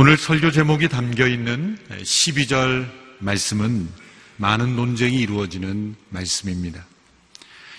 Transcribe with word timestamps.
오늘 0.00 0.16
설교 0.16 0.50
제목이 0.50 0.88
담겨 0.88 1.26
있는 1.28 1.76
12절 1.90 2.88
말씀은 3.18 3.86
많은 4.38 4.74
논쟁이 4.74 5.18
이루어지는 5.18 5.94
말씀입니다. 6.08 6.86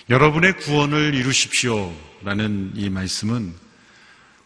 여러분의 0.08 0.56
구원을 0.58 1.16
이루십시오. 1.16 1.92
라는 2.22 2.70
이 2.76 2.90
말씀은 2.90 3.52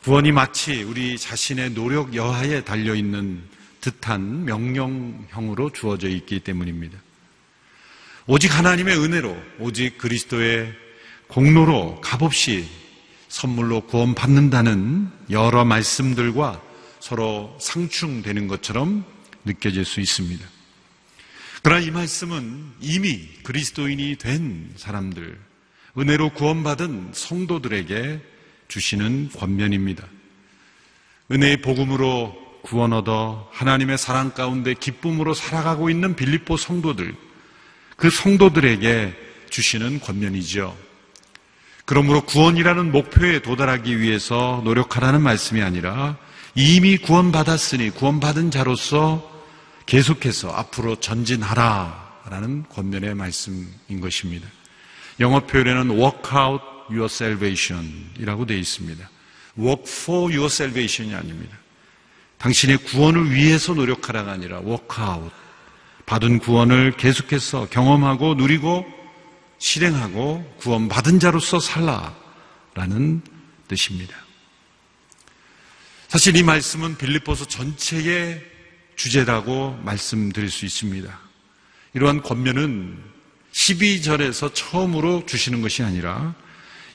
구원이 0.04 0.32
마치 0.32 0.84
우리 0.84 1.18
자신의 1.18 1.74
노력 1.74 2.14
여하에 2.14 2.64
달려있는 2.64 3.42
듯한 3.82 4.46
명령형으로 4.46 5.70
주어져 5.70 6.08
있기 6.08 6.40
때문입니다. 6.40 6.98
오직 8.28 8.58
하나님의 8.58 8.98
은혜로, 8.98 9.36
오직 9.60 9.98
그리스도의 9.98 10.74
공로로 11.28 12.00
값없이 12.00 12.66
선물로 13.28 13.82
구원받는다는 13.82 15.08
여러 15.30 15.64
말씀들과 15.64 16.60
서로 16.98 17.56
상충되는 17.60 18.48
것처럼 18.48 19.04
느껴질 19.44 19.84
수 19.84 20.00
있습니다. 20.00 20.44
그러나 21.62 21.80
이 21.80 21.92
말씀은 21.92 22.72
이미 22.80 23.28
그리스도인이 23.44 24.16
된 24.16 24.72
사람들, 24.74 25.38
은혜로 25.96 26.30
구원받은 26.30 27.12
성도들에게 27.14 28.20
주시는 28.66 29.30
권면입니다. 29.36 30.04
은혜의 31.30 31.62
복음으로 31.62 32.36
구원 32.62 32.92
얻어 32.92 33.48
하나님의 33.52 33.98
사랑 33.98 34.32
가운데 34.32 34.74
기쁨으로 34.74 35.32
살아가고 35.32 35.90
있는 35.90 36.16
빌립보 36.16 36.56
성도들, 36.56 37.25
그 37.96 38.10
성도들에게 38.10 39.14
주시는 39.50 40.00
권면이죠. 40.00 40.76
그러므로 41.84 42.22
구원이라는 42.22 42.90
목표에 42.90 43.40
도달하기 43.40 44.00
위해서 44.00 44.60
노력하라는 44.64 45.22
말씀이 45.22 45.62
아니라 45.62 46.16
이미 46.54 46.96
구원받았으니 46.96 47.90
구원받은 47.90 48.50
자로서 48.50 49.32
계속해서 49.86 50.50
앞으로 50.50 50.96
전진하라라는 50.96 52.64
권면의 52.70 53.14
말씀인 53.14 54.00
것입니다. 54.00 54.48
영어 55.20 55.46
표현에는 55.46 55.90
work 55.90 56.36
out 56.36 56.64
your 56.88 57.06
salvation이라고 57.06 58.46
되어 58.46 58.56
있습니다. 58.58 59.08
work 59.58 59.84
for 59.86 60.32
your 60.32 60.46
salvation이 60.46 61.14
아닙니다. 61.14 61.56
당신의 62.38 62.78
구원을 62.78 63.30
위해서 63.30 63.72
노력하라가 63.74 64.32
아니라 64.32 64.58
work 64.58 65.02
out. 65.02 65.30
받은 66.06 66.38
구원을 66.38 66.92
계속해서 66.92 67.68
경험하고 67.68 68.34
누리고 68.34 68.86
실행하고 69.58 70.54
구원받은 70.58 71.18
자로서 71.18 71.58
살라라는 71.58 73.22
뜻입니다. 73.68 74.16
사실 76.08 76.36
이 76.36 76.42
말씀은 76.42 76.96
빌립보서 76.96 77.46
전체의 77.46 78.40
주제라고 78.94 79.78
말씀드릴 79.84 80.48
수 80.50 80.64
있습니다. 80.64 81.20
이러한 81.94 82.22
권면은 82.22 83.02
12절에서 83.52 84.54
처음으로 84.54 85.26
주시는 85.26 85.60
것이 85.62 85.82
아니라 85.82 86.34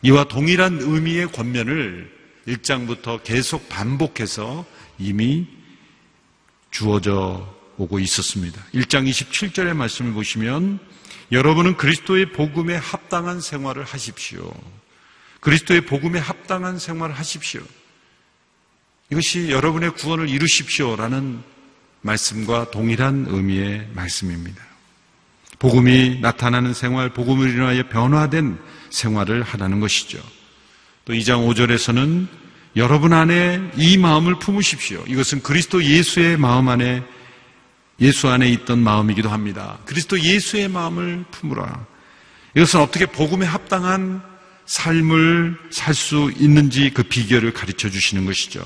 이와 0.03 0.23
동일한 0.25 0.79
의미의 0.79 1.31
권면을 1.31 2.11
1장부터 2.47 3.23
계속 3.23 3.67
반복해서 3.67 4.65
이미 4.97 5.47
주어져 6.71 7.60
오고 7.81 7.99
있었습니다. 7.99 8.61
1장 8.73 9.09
27절의 9.09 9.73
말씀을 9.73 10.13
보시면 10.13 10.79
여러분은 11.31 11.77
그리스도의 11.77 12.31
복음에 12.31 12.75
합당한 12.75 13.41
생활을 13.41 13.83
하십시오. 13.83 14.53
그리스도의 15.39 15.81
복음에 15.81 16.19
합당한 16.19 16.77
생활을 16.77 17.15
하십시오. 17.15 17.61
이것이 19.11 19.49
여러분의 19.49 19.95
구원을 19.95 20.29
이루십시오라는 20.29 21.41
말씀과 22.01 22.71
동일한 22.71 23.25
의미의 23.29 23.87
말씀입니다. 23.93 24.63
복음이 25.59 26.19
나타나는 26.21 26.73
생활, 26.73 27.09
복음을 27.09 27.49
인하여 27.49 27.87
변화된 27.89 28.57
생활을 28.89 29.43
하라는 29.43 29.79
것이죠. 29.79 30.21
또 31.05 31.13
2장 31.13 31.47
5절에서는 31.47 32.27
여러분 32.75 33.13
안에 33.13 33.71
이 33.75 33.97
마음을 33.97 34.39
품으십시오. 34.39 35.03
이것은 35.07 35.43
그리스도 35.43 35.83
예수의 35.83 36.37
마음 36.37 36.69
안에 36.69 37.03
예수 38.01 38.27
안에 38.27 38.49
있던 38.49 38.79
마음이기도 38.79 39.29
합니다. 39.29 39.79
그리스도 39.85 40.19
예수의 40.19 40.67
마음을 40.67 41.23
품으라. 41.31 41.85
이것은 42.55 42.81
어떻게 42.81 43.05
복음에 43.05 43.45
합당한 43.45 44.21
삶을 44.65 45.57
살 45.71 45.93
수 45.93 46.31
있는지 46.37 46.89
그 46.93 47.03
비결을 47.03 47.53
가르쳐 47.53 47.89
주시는 47.89 48.25
것이죠. 48.25 48.65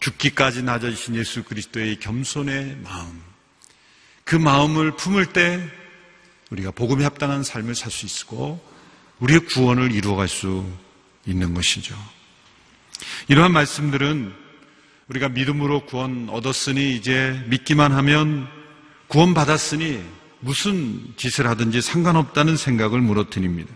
죽기까지 0.00 0.62
낮아지신 0.62 1.16
예수 1.16 1.42
그리스도의 1.44 1.98
겸손의 1.98 2.78
마음. 2.84 3.22
그 4.24 4.36
마음을 4.36 4.94
품을 4.96 5.26
때 5.26 5.66
우리가 6.50 6.70
복음에 6.72 7.04
합당한 7.04 7.42
삶을 7.42 7.74
살 7.74 7.90
수 7.90 8.06
있고 8.06 8.64
우리의 9.18 9.40
구원을 9.40 9.92
이루어갈 9.92 10.28
수 10.28 10.70
있는 11.26 11.54
것이죠. 11.54 11.96
이러한 13.28 13.52
말씀들은 13.52 14.47
우리가 15.08 15.30
믿음으로 15.30 15.86
구원 15.86 16.28
얻었으니 16.28 16.94
이제 16.94 17.42
믿기만 17.46 17.92
하면 17.92 18.46
구원 19.06 19.32
받았으니 19.32 20.02
무슨 20.40 21.14
짓을 21.16 21.46
하든지 21.46 21.80
상관없다는 21.80 22.56
생각을 22.56 23.00
무너뜨립니다. 23.00 23.74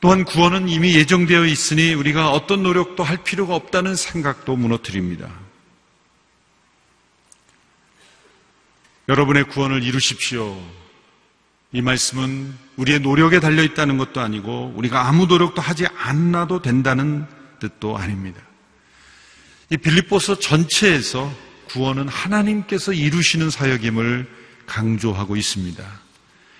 또한 0.00 0.24
구원은 0.24 0.68
이미 0.68 0.94
예정되어 0.94 1.46
있으니 1.46 1.94
우리가 1.94 2.30
어떤 2.30 2.62
노력도 2.62 3.02
할 3.02 3.24
필요가 3.24 3.56
없다는 3.56 3.96
생각도 3.96 4.54
무너뜨립니다. 4.54 5.28
여러분의 9.08 9.44
구원을 9.44 9.82
이루십시오. 9.82 10.60
이 11.72 11.82
말씀은 11.82 12.54
우리의 12.76 13.00
노력에 13.00 13.40
달려 13.40 13.62
있다는 13.62 13.98
것도 13.98 14.20
아니고 14.20 14.74
우리가 14.76 15.08
아무 15.08 15.26
노력도 15.26 15.60
하지 15.60 15.86
않아도 15.86 16.62
된다는 16.62 17.26
뜻도 17.58 17.96
아닙니다. 17.96 18.47
이 19.70 19.76
빌립보서 19.76 20.38
전체에서 20.38 21.30
구원은 21.68 22.08
하나님께서 22.08 22.92
이루시는 22.92 23.50
사역임을 23.50 24.26
강조하고 24.66 25.36
있습니다. 25.36 25.84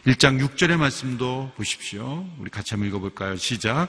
1장 0.07 0.47
6절의 0.47 0.77
말씀도 0.77 1.53
보십시오. 1.57 2.29
우리 2.39 2.51
같이 2.51 2.71
한번 2.73 2.89
읽어볼까요? 2.89 3.37
시작. 3.37 3.89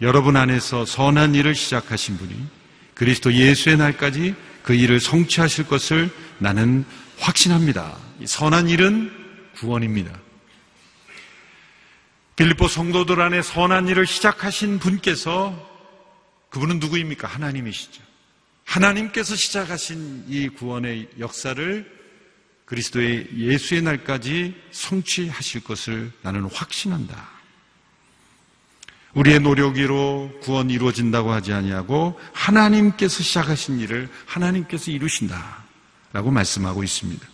여러분 0.00 0.36
안에서 0.36 0.84
선한 0.84 1.34
일을 1.34 1.54
시작하신 1.54 2.16
분이 2.16 2.46
그리스도 2.94 3.32
예수의 3.32 3.76
날까지 3.76 4.34
그 4.62 4.74
일을 4.74 4.98
성취하실 4.98 5.66
것을 5.68 6.10
나는 6.38 6.84
확신합니다. 7.18 7.96
선한 8.24 8.68
일은 8.68 9.12
구원입니다. 9.56 10.12
빌립보 12.36 12.68
성도들 12.68 13.20
안에 13.20 13.42
선한 13.42 13.88
일을 13.88 14.06
시작하신 14.06 14.78
분께서 14.78 15.68
그분은 16.50 16.78
누구입니까? 16.80 17.28
하나님이시죠. 17.28 18.09
하나님께서 18.70 19.34
시작하신 19.34 20.26
이 20.28 20.48
구원의 20.48 21.08
역사를 21.18 22.00
그리스도의 22.66 23.26
예수의 23.36 23.82
날까지 23.82 24.54
성취하실 24.70 25.64
것을 25.64 26.12
나는 26.22 26.44
확신한다. 26.44 27.28
우리의 29.14 29.40
노력으로 29.40 30.30
구원 30.40 30.70
이루어진다고 30.70 31.32
하지 31.32 31.52
아니하고 31.52 32.20
하나님께서 32.32 33.24
시작하신 33.24 33.80
일을 33.80 34.08
하나님께서 34.24 34.92
이루신다라고 34.92 36.30
말씀하고 36.30 36.84
있습니다. 36.84 37.26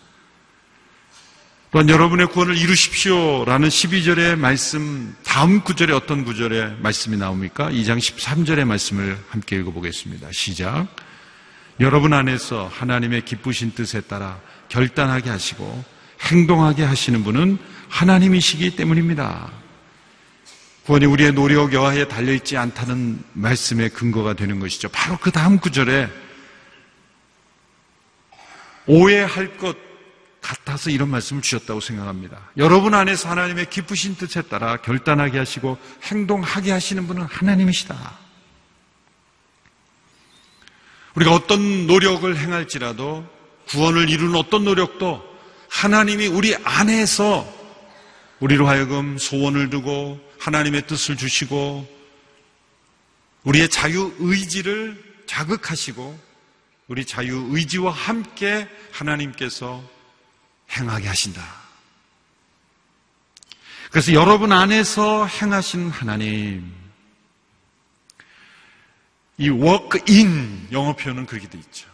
또한 1.71 1.91
여러분의 1.91 2.29
구원을 2.29 2.57
이루십시오라는 2.57 3.69
12절의 3.69 4.37
말씀 4.37 5.15
다음 5.23 5.61
구절에 5.61 5.93
어떤 5.93 6.25
구절의 6.25 6.79
말씀이 6.81 7.19
나옵니까? 7.19 7.69
2장 7.69 7.99
13절의 7.99 8.65
말씀을 8.65 9.23
함께 9.29 9.57
읽어보겠습니다. 9.57 10.33
시작. 10.33 11.06
여러분 11.79 12.13
안에서 12.15 12.69
하나님의 12.73 13.25
기쁘신 13.25 13.73
뜻에 13.73 14.01
따라 14.01 14.41
결단하게 14.69 15.29
하시고 15.31 15.85
행동하게 16.23 16.85
하시는 16.85 17.23
분은 17.23 17.59
하나님이시기 17.89 18.77
때문입니다. 18.77 19.51
구원이 20.87 21.05
우리의 21.05 21.33
노력 21.33 21.73
여하에 21.75 22.09
달려있지 22.09 22.57
않다는 22.57 23.23
말씀의 23.33 23.91
근거가 23.91 24.35
되는 24.35 24.61
것이죠. 24.61 24.89
바로 24.89 25.19
그 25.19 25.31
다음 25.31 25.59
구절에 25.59 26.09
오해할 28.87 29.57
것 29.59 29.77
같아서 30.41 30.91
이런 30.91 31.11
말씀을 31.11 31.43
주셨다고 31.43 31.81
생각합니다. 31.81 32.39
여러분 32.57 32.95
안에서 32.95 33.29
하나님의 33.29 33.69
기쁘신 33.69 34.15
뜻에 34.15 34.43
따라 34.43 34.77
결단하게 34.77 35.39
하시고 35.39 35.77
행동하게 36.05 36.71
하시는 36.71 37.07
분은 37.07 37.25
하나님이시다. 37.25 38.26
우리가 41.17 41.33
어떤 41.33 41.87
노력을 41.87 42.37
행할지라도 42.37 43.27
구원을 43.69 44.11
이루는 44.11 44.37
어떤 44.37 44.65
노력도 44.65 45.25
하나님이 45.69 46.27
우리 46.27 46.55
안에서 46.57 47.47
우리로 48.41 48.69
하여금 48.69 49.17
소원을 49.17 49.71
두고 49.71 50.21
하나님의 50.39 50.87
뜻을 50.87 51.17
주시고 51.17 51.89
우리의 53.45 53.71
자유 53.71 54.15
의지를 54.19 55.03
자극하시고 55.27 56.19
우리 56.89 57.05
자유 57.05 57.49
의지와 57.51 57.93
함께 57.93 58.69
하나님께서 58.93 59.83
행하게 60.71 61.09
하신다. 61.09 61.43
그래서 63.91 64.13
여러분 64.13 64.53
안에서 64.53 65.27
행하신 65.27 65.89
하나님, 65.91 66.71
이 69.39 69.49
work 69.49 70.29
in 70.29 70.69
영어 70.73 70.95
표현은 70.95 71.27
그렇게 71.27 71.49
돼 71.49 71.59
있죠. 71.59 71.89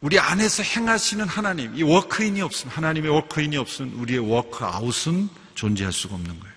우리 0.00 0.18
안에서 0.18 0.62
행하시는 0.62 1.26
하나님, 1.26 1.74
이 1.74 1.82
work 1.82 2.15
in이 2.15 2.40
없으면 2.42 2.74
하나님의 2.74 3.10
work 3.10 3.36
in이 3.36 3.56
없으면 3.56 3.94
우리의 3.94 4.20
워크아웃은 4.20 5.28
존재할 5.54 5.92
수가 5.92 6.14
없는 6.14 6.38
거예요. 6.40 6.54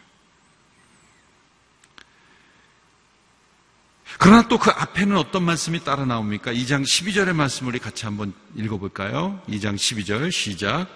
그러나 4.20 4.48
또 4.48 4.58
그 4.58 4.72
앞에는 4.72 5.16
어떤 5.16 5.44
말씀이 5.44 5.84
따라 5.84 6.04
나옵니까? 6.06 6.52
2장 6.52 6.84
12절의 6.84 7.34
말씀을 7.34 7.72
우리 7.72 7.80
같이 7.80 8.06
한번 8.06 8.34
읽어볼까요? 8.56 9.40
2장 9.48 9.76
12절 9.76 10.32
시작. 10.32 10.88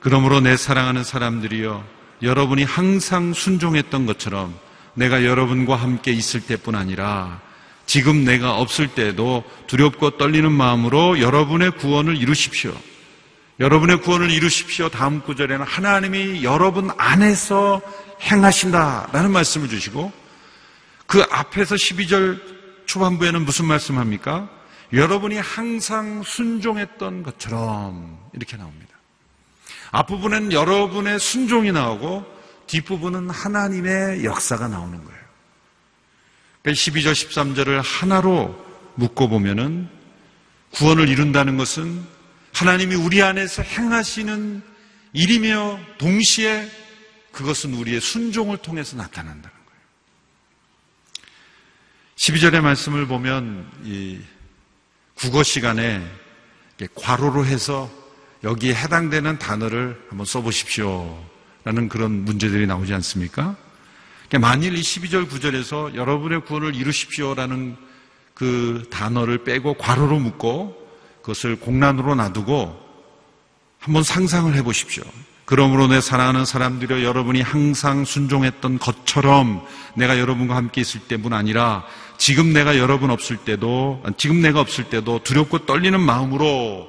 그러므로 0.00 0.40
내 0.40 0.56
사랑하는 0.56 1.04
사람들이여 1.04 1.84
여러분이 2.22 2.64
항상 2.64 3.32
순종했던 3.32 4.06
것처럼 4.06 4.58
내가 4.94 5.24
여러분과 5.24 5.76
함께 5.76 6.12
있을 6.12 6.40
때뿐 6.40 6.74
아니라 6.74 7.40
지금 7.90 8.24
내가 8.24 8.56
없을 8.56 8.86
때에도 8.86 9.42
두렵고 9.66 10.10
떨리는 10.10 10.52
마음으로 10.52 11.18
여러분의 11.18 11.72
구원을 11.72 12.16
이루십시오. 12.18 12.72
여러분의 13.58 14.02
구원을 14.02 14.30
이루십시오. 14.30 14.88
다음 14.90 15.20
구절에는 15.22 15.66
하나님이 15.66 16.44
여러분 16.44 16.90
안에서 16.96 17.80
행하신다라는 18.22 19.32
말씀을 19.32 19.68
주시고 19.68 20.12
그 21.08 21.24
앞에서 21.32 21.74
12절 21.74 22.40
초반부에는 22.86 23.44
무슨 23.44 23.64
말씀합니까? 23.64 24.48
여러분이 24.92 25.38
항상 25.38 26.22
순종했던 26.22 27.24
것처럼 27.24 28.20
이렇게 28.32 28.56
나옵니다. 28.56 28.94
앞부분은 29.90 30.52
여러분의 30.52 31.18
순종이 31.18 31.72
나오고 31.72 32.24
뒷부분은 32.68 33.30
하나님의 33.30 34.24
역사가 34.24 34.68
나오는 34.68 35.04
거예요. 35.04 35.19
12절, 36.64 36.92
그러니까 36.92 37.12
13절을 37.12 37.82
하나로 37.82 38.66
묶어 38.94 39.28
보면은 39.28 39.88
구원을 40.72 41.08
이룬다는 41.08 41.56
것은 41.56 42.04
하나님이 42.52 42.94
우리 42.94 43.22
안에서 43.22 43.62
행하시는 43.62 44.62
일이며 45.12 45.80
동시에 45.98 46.70
그것은 47.32 47.74
우리의 47.74 48.00
순종을 48.00 48.58
통해서 48.58 48.96
나타난다는 48.96 49.42
거예요. 49.42 49.80
12절의 52.16 52.60
말씀을 52.60 53.06
보면 53.06 53.70
이 53.84 54.20
국어 55.14 55.42
시간에 55.42 56.06
괄호로 56.94 57.44
해서 57.46 57.90
여기에 58.42 58.74
해당되는 58.74 59.38
단어를 59.38 60.00
한번 60.08 60.24
써보십시오. 60.24 61.26
라는 61.64 61.88
그런 61.88 62.24
문제들이 62.24 62.66
나오지 62.66 62.94
않습니까? 62.94 63.56
만일 64.38 64.76
이 64.76 64.80
12절 64.80 65.28
9절에서 65.28 65.94
여러분의 65.94 66.44
구원을 66.44 66.74
이루십시오라는 66.74 67.76
그 68.34 68.86
단어를 68.90 69.44
빼고 69.44 69.74
괄호로 69.74 70.18
묶고 70.18 70.88
그것을 71.20 71.56
공란으로 71.56 72.14
놔두고 72.14 72.90
한번 73.78 74.02
상상을 74.02 74.54
해 74.54 74.62
보십시오. 74.62 75.02
그러므로 75.44 75.88
내 75.88 76.00
사랑하는 76.00 76.44
사람들여 76.44 77.02
여러분이 77.02 77.40
항상 77.40 78.04
순종했던 78.04 78.78
것처럼 78.78 79.66
내가 79.96 80.18
여러분과 80.20 80.54
함께 80.54 80.80
있을 80.80 81.00
때뿐 81.00 81.32
아니라 81.32 81.84
지금 82.18 82.52
내가 82.52 82.78
여러분 82.78 83.10
없을 83.10 83.36
때도 83.36 84.02
지금 84.16 84.40
내가 84.42 84.60
없을 84.60 84.84
때도 84.84 85.24
두렵고 85.24 85.66
떨리는 85.66 85.98
마음으로 85.98 86.88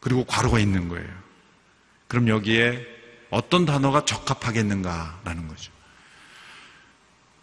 그리고 0.00 0.24
괄호가 0.24 0.60
있는 0.60 0.88
거예요. 0.88 1.08
그럼 2.08 2.28
여기에 2.28 2.86
어떤 3.28 3.66
단어가 3.66 4.04
적합하겠는가라는 4.04 5.46
거죠. 5.46 5.72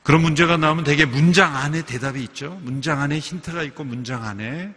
그런 0.08 0.22
문제가 0.22 0.56
나오면 0.56 0.86
대개 0.86 1.04
문장 1.04 1.58
안에 1.58 1.82
대답이 1.82 2.24
있죠. 2.24 2.58
문장 2.62 3.02
안에 3.02 3.20
힌트가 3.20 3.62
있고 3.64 3.84
문장 3.84 4.24
안에 4.24 4.74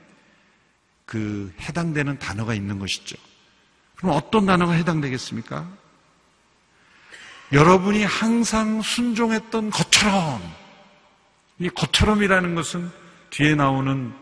그 1.06 1.54
해당되는 1.60 2.18
단어가 2.18 2.52
있는 2.52 2.80
것이죠. 2.80 3.16
그럼 3.94 4.16
어떤 4.16 4.44
단어가 4.44 4.72
해당되겠습니까? 4.72 5.68
여러분이 7.52 8.02
항상 8.02 8.82
순종했던 8.82 9.70
것처럼 9.70 10.42
이 11.60 11.68
것처럼이라는 11.68 12.56
것은 12.56 12.90
뒤에 13.30 13.54
나오는 13.54 14.12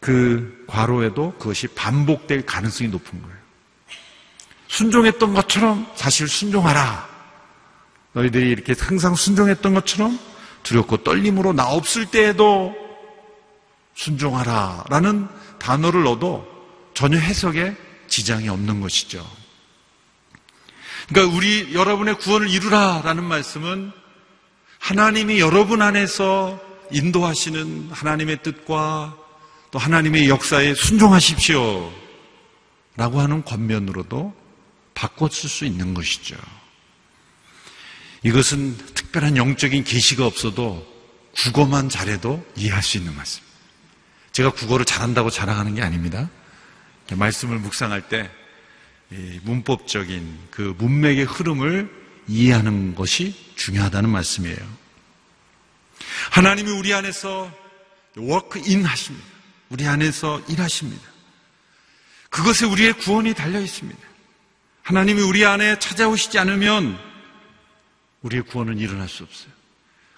그 0.00 0.64
괄호에도 0.66 1.34
그것이 1.34 1.66
반복될 1.66 2.46
가능성이 2.46 2.88
높은 2.88 3.20
거예요. 3.20 3.36
순종했던 4.68 5.34
것처럼 5.34 5.86
사실 5.94 6.26
순종하라. 6.26 7.15
너희들이 8.16 8.48
이렇게 8.48 8.74
항상 8.78 9.14
순종했던 9.14 9.74
것처럼 9.74 10.18
두렵고 10.62 11.04
떨림으로 11.04 11.52
나 11.52 11.68
없을 11.68 12.06
때에도 12.06 12.74
순종하라. 13.94 14.84
라는 14.88 15.28
단어를 15.58 16.04
넣어도 16.04 16.46
전혀 16.94 17.18
해석에 17.18 17.76
지장이 18.08 18.48
없는 18.48 18.80
것이죠. 18.80 19.24
그러니까 21.08 21.36
우리 21.36 21.74
여러분의 21.74 22.18
구원을 22.18 22.48
이루라. 22.48 23.02
라는 23.04 23.22
말씀은 23.22 23.92
하나님이 24.78 25.38
여러분 25.38 25.82
안에서 25.82 26.58
인도하시는 26.90 27.90
하나님의 27.92 28.42
뜻과 28.42 29.14
또 29.70 29.78
하나님의 29.78 30.30
역사에 30.30 30.74
순종하십시오. 30.74 31.92
라고 32.96 33.20
하는 33.20 33.44
권면으로도 33.44 34.34
바꿔 34.94 35.28
쓸 35.28 35.50
수 35.50 35.66
있는 35.66 35.92
것이죠. 35.92 36.36
이것은 38.26 38.76
특별한 38.76 39.36
영적인 39.36 39.84
계시가 39.84 40.26
없어도 40.26 40.84
국어만 41.36 41.88
잘해도 41.88 42.44
이해할 42.56 42.82
수 42.82 42.96
있는 42.96 43.14
말씀. 43.14 43.40
제가 44.32 44.50
국어를 44.50 44.84
잘한다고 44.84 45.30
자랑하는 45.30 45.76
게 45.76 45.82
아닙니다. 45.82 46.28
말씀을 47.12 47.60
묵상할 47.60 48.08
때 48.08 48.28
문법적인 49.42 50.38
그 50.50 50.74
문맥의 50.76 51.24
흐름을 51.24 51.88
이해하는 52.26 52.96
것이 52.96 53.32
중요하다는 53.54 54.10
말씀이에요. 54.10 54.58
하나님이 56.32 56.72
우리 56.72 56.92
안에서 56.92 57.48
워크인 58.16 58.84
하십니다. 58.84 59.24
우리 59.68 59.86
안에서 59.86 60.42
일하십니다. 60.48 61.04
그것에 62.30 62.66
우리의 62.66 62.94
구원이 62.94 63.34
달려 63.34 63.60
있습니다. 63.60 64.00
하나님이 64.82 65.22
우리 65.22 65.44
안에 65.44 65.78
찾아오시지 65.78 66.40
않으면 66.40 67.15
우리의 68.22 68.42
구원은 68.42 68.78
일어날 68.78 69.08
수 69.08 69.22
없어요. 69.22 69.52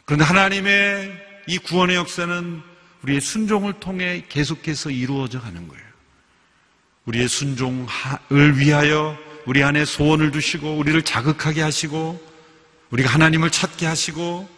그런데 0.05 0.25
하나님의 0.25 1.27
이 1.47 1.59
구원의 1.59 1.97
역사는 1.97 2.63
우리의 3.03 3.21
순종을 3.21 3.81
통해 3.81 4.25
계속해서 4.29 4.91
이루어져 4.91 5.41
가는 5.41 5.69
거예요. 5.69 5.85
우리의 7.05 7.29
순종을 7.29 8.59
위하여 8.59 9.17
우리 9.47 9.63
안에 9.63 9.85
소원을 9.85 10.31
두시고 10.31 10.77
우리를 10.77 11.01
자극하게 11.03 11.63
하시고 11.63 12.21
우리가 12.91 13.11
하나님을 13.11 13.51
찾게 13.51 13.87
하시고 13.87 14.49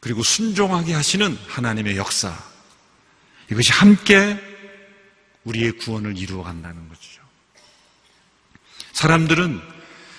그리고 0.00 0.22
순종하게 0.22 0.92
하시는 0.92 1.36
하나님의 1.48 1.96
역사 1.96 2.36
이것이 3.50 3.72
함께 3.72 4.38
우리의 5.44 5.72
구원을 5.72 6.18
이루어 6.18 6.42
간다는 6.42 6.88
거죠. 6.88 7.22
사람들은 8.92 9.77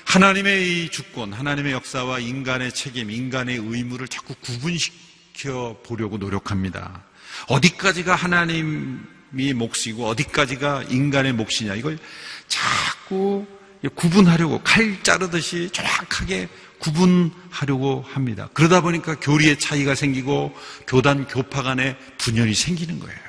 하나님의 0.09 0.85
이 0.85 0.89
주권, 0.89 1.33
하나님의 1.33 1.71
역사와 1.71 2.17
인간의 2.17 2.71
책임, 2.71 3.11
인간의 3.11 3.57
의무를 3.57 4.07
자꾸 4.07 4.33
구분시켜 4.41 5.77
보려고 5.85 6.17
노력합니다. 6.17 7.03
어디까지가 7.47 8.15
하나님이 8.15 9.53
몫이고 9.53 10.07
어디까지가 10.07 10.85
인간의 10.89 11.33
몫이냐 11.33 11.75
이걸 11.75 11.99
자꾸 12.47 13.45
구분하려고 13.93 14.59
칼 14.63 15.01
자르듯이 15.03 15.69
정확하게 15.71 16.49
구분하려고 16.79 18.03
합니다. 18.09 18.49
그러다 18.55 18.81
보니까 18.81 19.13
교리의 19.19 19.59
차이가 19.59 19.93
생기고 19.93 20.55
교단 20.87 21.27
교파 21.27 21.61
간의 21.61 21.95
분열이 22.17 22.55
생기는 22.55 22.99
거예요. 22.99 23.19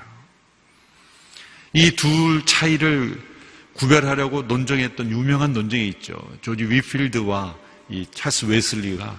이 1.75 1.91
둘 1.91 2.47
차이를 2.47 3.30
구별하려고 3.75 4.43
논쟁했던 4.43 5.11
유명한 5.11 5.53
논쟁이 5.53 5.89
있죠. 5.89 6.15
조지 6.43 6.65
위필드와 6.65 7.57
이 7.89 8.07
찰스 8.12 8.47
웨슬리가 8.47 9.19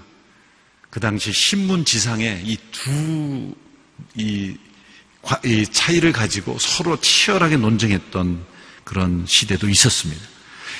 그 0.89 0.99
당시 0.99 1.31
신문 1.31 1.85
지상에 1.85 2.41
이 2.43 2.57
두, 2.71 3.53
이 4.15 4.55
과- 5.21 5.39
이 5.45 5.65
차이를 5.65 6.11
가지고 6.11 6.57
서로 6.59 6.99
치열하게 6.99 7.57
논쟁했던 7.57 8.43
그런 8.83 9.25
시대도 9.27 9.69
있었습니다. 9.69 10.21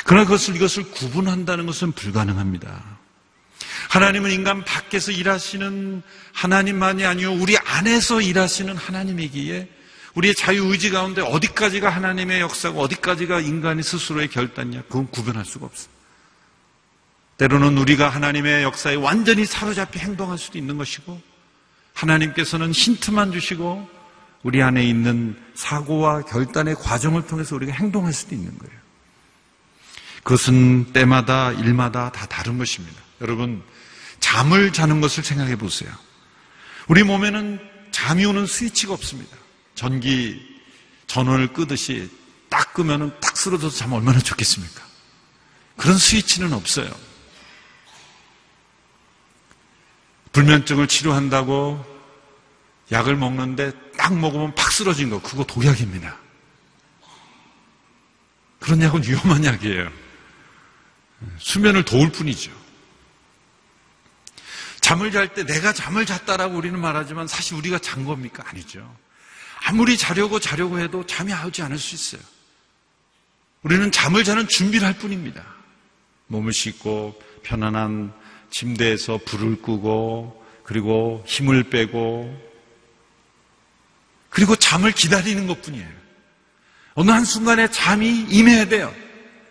그러나 0.03 0.25
그것을 0.25 0.55
이것을 0.55 0.83
구분한다는 0.91 1.65
것은 1.65 1.91
불가능합니다. 1.93 2.99
하나님은 3.89 4.31
인간 4.31 4.63
밖에서 4.65 5.11
일하시는 5.11 6.01
하나님만이 6.33 7.05
아니요 7.05 7.33
우리 7.33 7.57
안에서 7.57 8.21
일하시는 8.21 8.75
하나님이기에 8.75 9.67
우리의 10.15 10.35
자유 10.35 10.65
의지 10.65 10.89
가운데 10.89 11.21
어디까지가 11.21 11.89
하나님의 11.89 12.41
역사고 12.41 12.81
어디까지가 12.81 13.39
인간이 13.39 13.81
스스로의 13.81 14.27
결단이냐 14.27 14.83
그건 14.83 15.07
구분할 15.07 15.45
수가 15.45 15.65
없어요. 15.65 15.89
때로는 17.37 17.77
우리가 17.77 18.09
하나님의 18.09 18.63
역사에 18.63 18.95
완전히 18.95 19.45
사로잡혀 19.45 19.99
행동할 19.99 20.37
수도 20.37 20.57
있는 20.57 20.77
것이고 20.77 21.19
하나님께서는 21.93 22.71
힌트만 22.71 23.31
주시고 23.31 23.89
우리 24.43 24.61
안에 24.61 24.83
있는 24.83 25.35
사고와 25.55 26.23
결단의 26.23 26.75
과정을 26.75 27.27
통해서 27.27 27.55
우리가 27.55 27.73
행동할 27.73 28.11
수도 28.13 28.35
있는 28.35 28.57
거예요. 28.57 28.81
그것은 30.23 30.93
때마다 30.93 31.51
일마다 31.51 32.11
다 32.11 32.25
다른 32.27 32.57
것입니다. 32.57 32.99
여러분, 33.21 33.63
잠을 34.19 34.71
자는 34.71 35.01
것을 35.01 35.23
생각해 35.23 35.55
보세요. 35.55 35.91
우리 36.87 37.03
몸에는 37.03 37.59
잠이 37.91 38.25
오는 38.25 38.45
스위치가 38.45 38.93
없습니다. 38.93 39.35
전기 39.75 40.61
전원을 41.07 41.53
끄듯이 41.53 42.09
딱 42.49 42.73
끄면은 42.73 43.17
딱 43.19 43.35
쓰러져서 43.37 43.75
자면 43.77 43.97
얼마나 43.99 44.19
좋겠습니까? 44.19 44.81
그런 45.77 45.97
스위치는 45.97 46.53
없어요. 46.53 46.89
불면증을 50.31 50.87
치료한다고 50.87 51.85
약을 52.91 53.15
먹는데 53.15 53.71
딱 53.97 54.17
먹으면 54.17 54.53
팍 54.55 54.71
쓰러진 54.71 55.09
거, 55.09 55.21
그거 55.21 55.43
독약입니다. 55.43 56.17
그런 58.59 58.81
약은 58.81 59.03
위험한 59.03 59.43
약이에요. 59.43 59.91
수면을 61.39 61.83
도울 61.83 62.11
뿐이죠. 62.11 62.51
잠을 64.81 65.11
잘 65.11 65.33
때 65.33 65.45
내가 65.45 65.73
잠을 65.73 66.05
잤다라고 66.05 66.55
우리는 66.57 66.79
말하지만 66.79 67.27
사실 67.27 67.55
우리가 67.55 67.79
잔 67.79 68.05
겁니까? 68.05 68.43
아니죠. 68.47 68.97
아무리 69.63 69.97
자려고 69.97 70.39
자려고 70.39 70.79
해도 70.79 71.05
잠이 71.05 71.31
오지 71.33 71.61
않을 71.61 71.77
수 71.77 71.95
있어요. 71.95 72.21
우리는 73.63 73.91
잠을 73.91 74.23
자는 74.23 74.47
준비를 74.47 74.87
할 74.87 74.93
뿐입니다. 74.97 75.45
몸을 76.27 76.51
씻고 76.51 77.21
편안한 77.43 78.11
침대에서 78.49 79.19
불을 79.25 79.61
끄고 79.61 80.43
그리고 80.63 81.23
힘을 81.27 81.63
빼고 81.69 82.51
그리고 84.29 84.55
잠을 84.55 84.91
기다리는 84.91 85.45
것 85.45 85.61
뿐이에요. 85.61 85.89
어느 86.93 87.11
한순간에 87.11 87.69
잠이 87.69 88.25
임해야 88.29 88.65
돼요. 88.65 88.93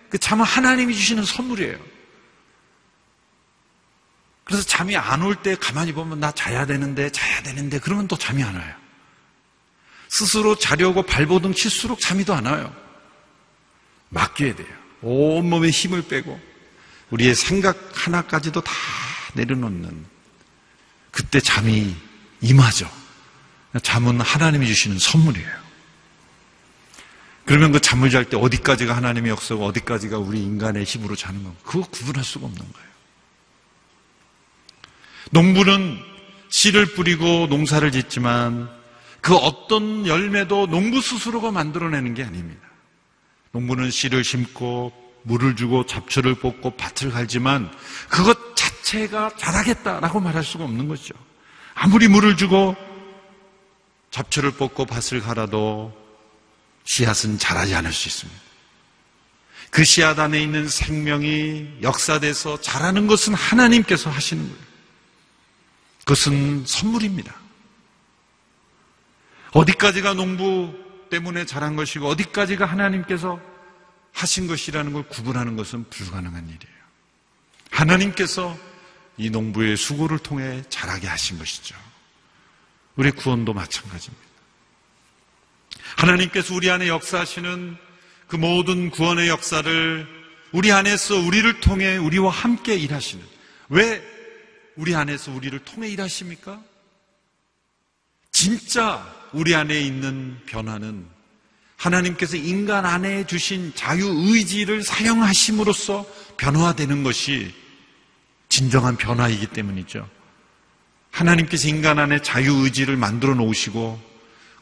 그 0.08 0.18
잠은 0.18 0.44
하나님이 0.44 0.94
주시는 0.94 1.24
선물이에요. 1.24 1.78
그래서 4.44 4.64
잠이 4.64 4.96
안 4.96 5.22
올 5.22 5.36
때 5.36 5.54
가만히 5.54 5.92
보면 5.92 6.18
나 6.18 6.32
자야 6.32 6.66
되는데 6.66 7.10
자야 7.10 7.42
되는데 7.42 7.78
그러면 7.78 8.08
또 8.08 8.16
잠이 8.16 8.42
안 8.42 8.56
와요. 8.56 8.74
스스로 10.10 10.56
자려고 10.56 11.02
발버둥 11.02 11.54
칠수록 11.54 12.00
잠이 12.00 12.24
더안 12.24 12.44
와요. 12.44 12.74
맡겨야 14.08 14.56
돼요. 14.56 14.68
온몸에 15.02 15.70
힘을 15.70 16.02
빼고 16.08 16.38
우리의 17.10 17.34
생각 17.36 17.78
하나까지도 17.94 18.60
다 18.60 18.72
내려놓는 19.34 20.04
그때 21.12 21.38
잠이 21.40 21.94
임하죠. 22.40 22.90
잠은 23.84 24.20
하나님이 24.20 24.66
주시는 24.66 24.98
선물이에요. 24.98 25.60
그러면 27.44 27.70
그 27.70 27.80
잠을 27.80 28.10
잘 28.10 28.24
때 28.24 28.36
어디까지가 28.36 28.94
하나님의 28.96 29.30
역사고 29.30 29.64
어디까지가 29.64 30.18
우리 30.18 30.42
인간의 30.42 30.84
힘으로 30.84 31.14
자는 31.14 31.42
건가? 31.44 31.58
그거 31.62 31.86
구분할 31.86 32.24
수가 32.24 32.46
없는 32.46 32.58
거예요. 32.60 32.90
농부는 35.30 35.98
씨를 36.48 36.94
뿌리고 36.94 37.46
농사를 37.48 37.90
짓지만 37.92 38.79
그 39.20 39.34
어떤 39.36 40.06
열매도 40.06 40.66
농부 40.66 41.00
스스로가 41.00 41.50
만들어내는 41.50 42.14
게 42.14 42.24
아닙니다. 42.24 42.62
농부는 43.52 43.90
씨를 43.90 44.24
심고 44.24 44.92
물을 45.22 45.56
주고 45.56 45.84
잡초를 45.84 46.36
뽑고 46.36 46.76
밭을 46.76 47.10
갈지만 47.10 47.70
그것 48.08 48.56
자체가 48.56 49.32
자라겠다라고 49.36 50.20
말할 50.20 50.42
수가 50.42 50.64
없는 50.64 50.88
거죠. 50.88 51.14
아무리 51.74 52.08
물을 52.08 52.36
주고 52.36 52.76
잡초를 54.10 54.52
뽑고 54.52 54.86
밭을 54.86 55.20
갈아도 55.20 55.96
씨앗은 56.84 57.38
자라지 57.38 57.74
않을 57.74 57.92
수 57.92 58.08
있습니다. 58.08 58.40
그 59.70 59.84
씨앗 59.84 60.18
안에 60.18 60.42
있는 60.42 60.68
생명이 60.68 61.78
역사돼서 61.82 62.60
자라는 62.60 63.06
것은 63.06 63.34
하나님께서 63.34 64.10
하시는 64.10 64.42
거예요. 64.42 64.64
그것은 66.00 66.64
선물입니다. 66.66 67.39
어디까지가 69.52 70.14
농부 70.14 70.74
때문에 71.10 71.44
자란 71.44 71.76
것이고 71.76 72.06
어디까지가 72.06 72.66
하나님께서 72.66 73.40
하신 74.12 74.46
것이라는 74.46 74.92
걸 74.92 75.02
구분하는 75.08 75.56
것은 75.56 75.84
불가능한 75.90 76.44
일이에요. 76.44 76.80
하나님께서 77.70 78.56
이 79.16 79.30
농부의 79.30 79.76
수고를 79.76 80.18
통해 80.18 80.62
자라게 80.68 81.06
하신 81.06 81.38
것이죠. 81.38 81.76
우리 82.96 83.10
구원도 83.10 83.52
마찬가지입니다. 83.52 84.30
하나님께서 85.96 86.54
우리 86.54 86.70
안에 86.70 86.88
역사하시는 86.88 87.76
그 88.28 88.36
모든 88.36 88.90
구원의 88.90 89.28
역사를 89.28 90.06
우리 90.52 90.72
안에서 90.72 91.16
우리를 91.16 91.60
통해 91.60 91.96
우리와 91.96 92.30
함께 92.30 92.76
일하시는 92.76 93.24
왜 93.68 94.02
우리 94.76 94.94
안에서 94.94 95.32
우리를 95.32 95.58
통해 95.60 95.88
일하십니까? 95.88 96.62
진짜 98.40 99.06
우리 99.34 99.54
안에 99.54 99.78
있는 99.78 100.34
변화는 100.46 101.04
하나님께서 101.76 102.38
인간 102.38 102.86
안에 102.86 103.26
주신 103.26 103.70
자유의지를 103.74 104.82
사용하심으로써 104.82 106.06
변화되는 106.38 107.02
것이 107.02 107.52
진정한 108.48 108.96
변화이기 108.96 109.48
때문이죠. 109.48 110.08
하나님께서 111.10 111.68
인간 111.68 111.98
안에 111.98 112.22
자유의지를 112.22 112.96
만들어 112.96 113.34
놓으시고 113.34 114.00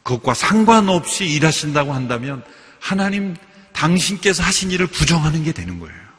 그것과 0.03 0.33
상관없이 0.33 1.23
일하신다고 1.27 1.93
한다면 1.93 2.43
하나님 2.81 3.33
당신께서 3.71 4.43
하신 4.43 4.71
일을 4.71 4.87
부정하는 4.87 5.45
게 5.45 5.53
되는 5.53 5.79
거예요. 5.79 6.09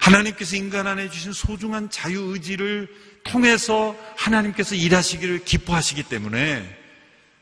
하나님께서 0.00 0.56
인간 0.56 0.86
안에 0.86 1.10
주신 1.10 1.34
소중한 1.34 1.90
자유의지를 1.90 2.88
통해서 3.28 3.96
하나님께서 4.16 4.74
일하시기를 4.74 5.44
기뻐하시기 5.44 6.04
때문에 6.04 6.78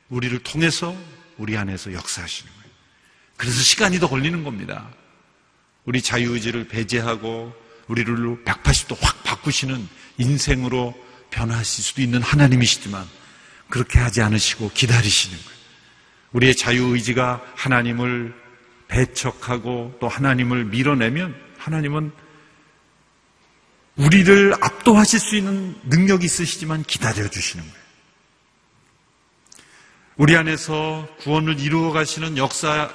우리를 0.09 0.39
통해서 0.41 0.97
우리 1.39 1.57
안에서 1.57 1.93
역사하시는 1.93 2.53
거예요. 2.53 2.71
그래서 3.37 3.61
시간이 3.61 3.99
더 3.99 4.09
걸리는 4.09 4.45
겁니다. 4.45 4.89
우리 5.85 6.01
자유의지를 6.01 6.69
배제하고 6.69 7.55
우리를 7.89 8.45
180도 8.45 8.97
확 9.01 9.23
바꾸시는 9.25 9.87
인생으로 10.19 10.95
변화하실 11.31 11.85
수도 11.85 12.03
있는 12.03 12.23
하나님이시지만 12.23 13.05
그렇게 13.69 13.99
하지 13.99 14.23
않으시고 14.23 14.71
기다리시는 14.73 15.37
거예요. 15.37 15.59
우리의 16.33 16.55
자유의지가 16.57 17.43
하나님을 17.55 18.35
배척하고 18.89 19.97
또 20.01 20.09
하나님을 20.09 20.67
밀어내면 20.67 21.35
하나님은 21.59 22.13
우리를 23.97 24.55
압도하실 24.61 25.21
수 25.21 25.37
있는 25.37 25.77
능력이 25.85 26.25
있으시지만 26.25 26.83
기다려 26.83 27.29
주시는 27.29 27.65
거예요. 27.65 27.85
우리 30.17 30.37
안에서 30.37 31.09
구원을 31.21 31.61
이루어 31.61 31.93
가시는 31.93 32.37
역사 32.37 32.91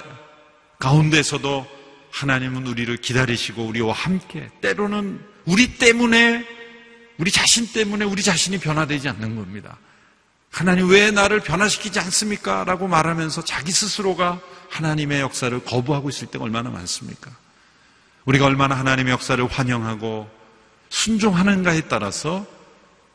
가운데서도 0.78 1.66
하나님은 2.10 2.66
우리를 2.66 2.96
기다리시고 2.96 3.64
우리와 3.64 3.92
함께 3.92 4.50
때로는 4.60 5.20
우리 5.44 5.76
때문에 5.78 6.46
우리 7.18 7.30
자신 7.30 7.70
때문에 7.70 8.04
우리 8.04 8.22
자신이 8.22 8.58
변화되지 8.58 9.08
않는 9.08 9.36
겁니다. 9.36 9.78
하나님 10.50 10.88
왜 10.90 11.10
나를 11.10 11.40
변화시키지 11.40 12.00
않습니까? 12.00 12.64
라고 12.64 12.88
말하면서 12.88 13.44
자기 13.44 13.70
스스로가 13.70 14.40
하나님의 14.70 15.20
역사를 15.20 15.64
거부하고 15.64 16.08
있을 16.08 16.28
때가 16.28 16.44
얼마나 16.44 16.70
많습니까? 16.70 17.30
우리가 18.24 18.46
얼마나 18.46 18.74
하나님의 18.76 19.12
역사를 19.12 19.44
환영하고 19.46 20.39
순종하는가에 20.90 21.82
따라서 21.82 22.46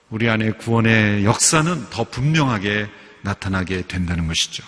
우리 0.10 0.29
안에 0.29 0.51
구원의 0.51 1.25
역사는 1.25 1.89
더 1.89 2.03
분명하게 2.05 2.89
나타나게 3.22 3.84
된다는 3.88 4.27
것이죠. 4.27 4.63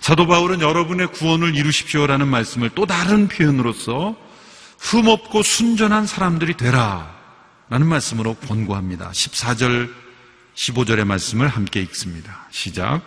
사도 0.00 0.26
바울은 0.26 0.60
여러분의 0.60 1.06
구원을 1.12 1.54
이루십시오라는 1.56 2.28
말씀을 2.28 2.70
또 2.74 2.84
다른 2.84 3.26
표현으로서 3.26 4.16
흠없고 4.78 5.42
순전한 5.42 6.06
사람들이 6.06 6.58
되라 6.58 7.14
라는 7.70 7.86
말씀으로 7.86 8.34
권고합니다. 8.34 9.10
14절 9.12 9.90
15절의 10.54 11.04
말씀을 11.04 11.48
함께 11.48 11.80
읽습니다. 11.80 12.46
시작. 12.50 13.00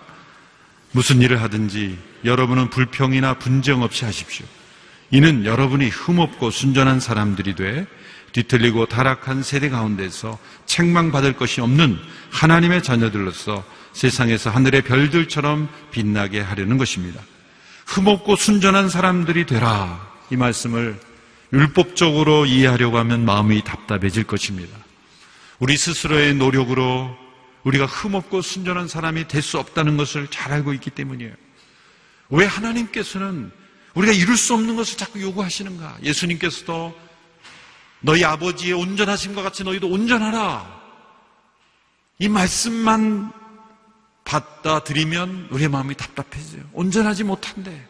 무슨 0.91 1.21
일을 1.21 1.41
하든지 1.43 2.00
여러분은 2.25 2.71
불평이나 2.71 3.36
분쟁 3.36 3.83
없이 3.83 4.03
하십시오. 4.03 4.45
이는 5.11 5.45
여러분이 5.45 5.89
흠없고 5.89 6.51
순전한 6.51 6.99
사람들이 6.99 7.55
돼 7.55 7.87
뒤틀리고 8.33 8.87
타락한 8.87 9.41
세대 9.41 9.69
가운데서 9.69 10.37
책망받을 10.65 11.33
것이 11.33 11.61
없는 11.61 11.97
하나님의 12.29 12.83
자녀들로서 12.83 13.63
세상에서 13.93 14.49
하늘의 14.49 14.83
별들처럼 14.83 15.69
빛나게 15.91 16.41
하려는 16.41 16.77
것입니다. 16.77 17.21
흠없고 17.87 18.35
순전한 18.35 18.89
사람들이 18.89 19.45
되라. 19.45 20.07
이 20.29 20.35
말씀을 20.35 20.99
율법적으로 21.53 22.45
이해하려고 22.45 22.97
하면 22.99 23.23
마음이 23.23 23.63
답답해질 23.63 24.25
것입니다. 24.25 24.77
우리 25.59 25.77
스스로의 25.77 26.35
노력으로 26.35 27.15
우리가 27.63 27.85
흠없고 27.85 28.41
순전한 28.41 28.87
사람이 28.87 29.27
될 29.27 29.41
수 29.41 29.57
없다는 29.57 29.97
것을 29.97 30.27
잘 30.27 30.51
알고 30.51 30.73
있기 30.73 30.89
때문이에요. 30.91 31.33
왜 32.29 32.45
하나님께서는 32.45 33.51
우리가 33.98 34.13
이룰 34.13 34.38
수 34.38 34.54
없는 34.54 34.75
것을 34.75 34.96
자꾸 34.96 35.20
요구하시는가? 35.20 35.98
예수님께서도 36.04 36.96
너희 38.01 38.24
아버지의 38.24 38.74
온전하심과 38.74 39.42
같이 39.42 39.63
너희도 39.63 39.89
온전하라. 39.89 40.77
이 42.20 42.30
말씀만 42.30 43.34
받아들이면 44.24 45.48
우리의 45.50 45.70
마음이 45.70 45.96
답답해져요. 45.96 46.62
온전하지 46.74 47.24
못한데. 47.24 47.88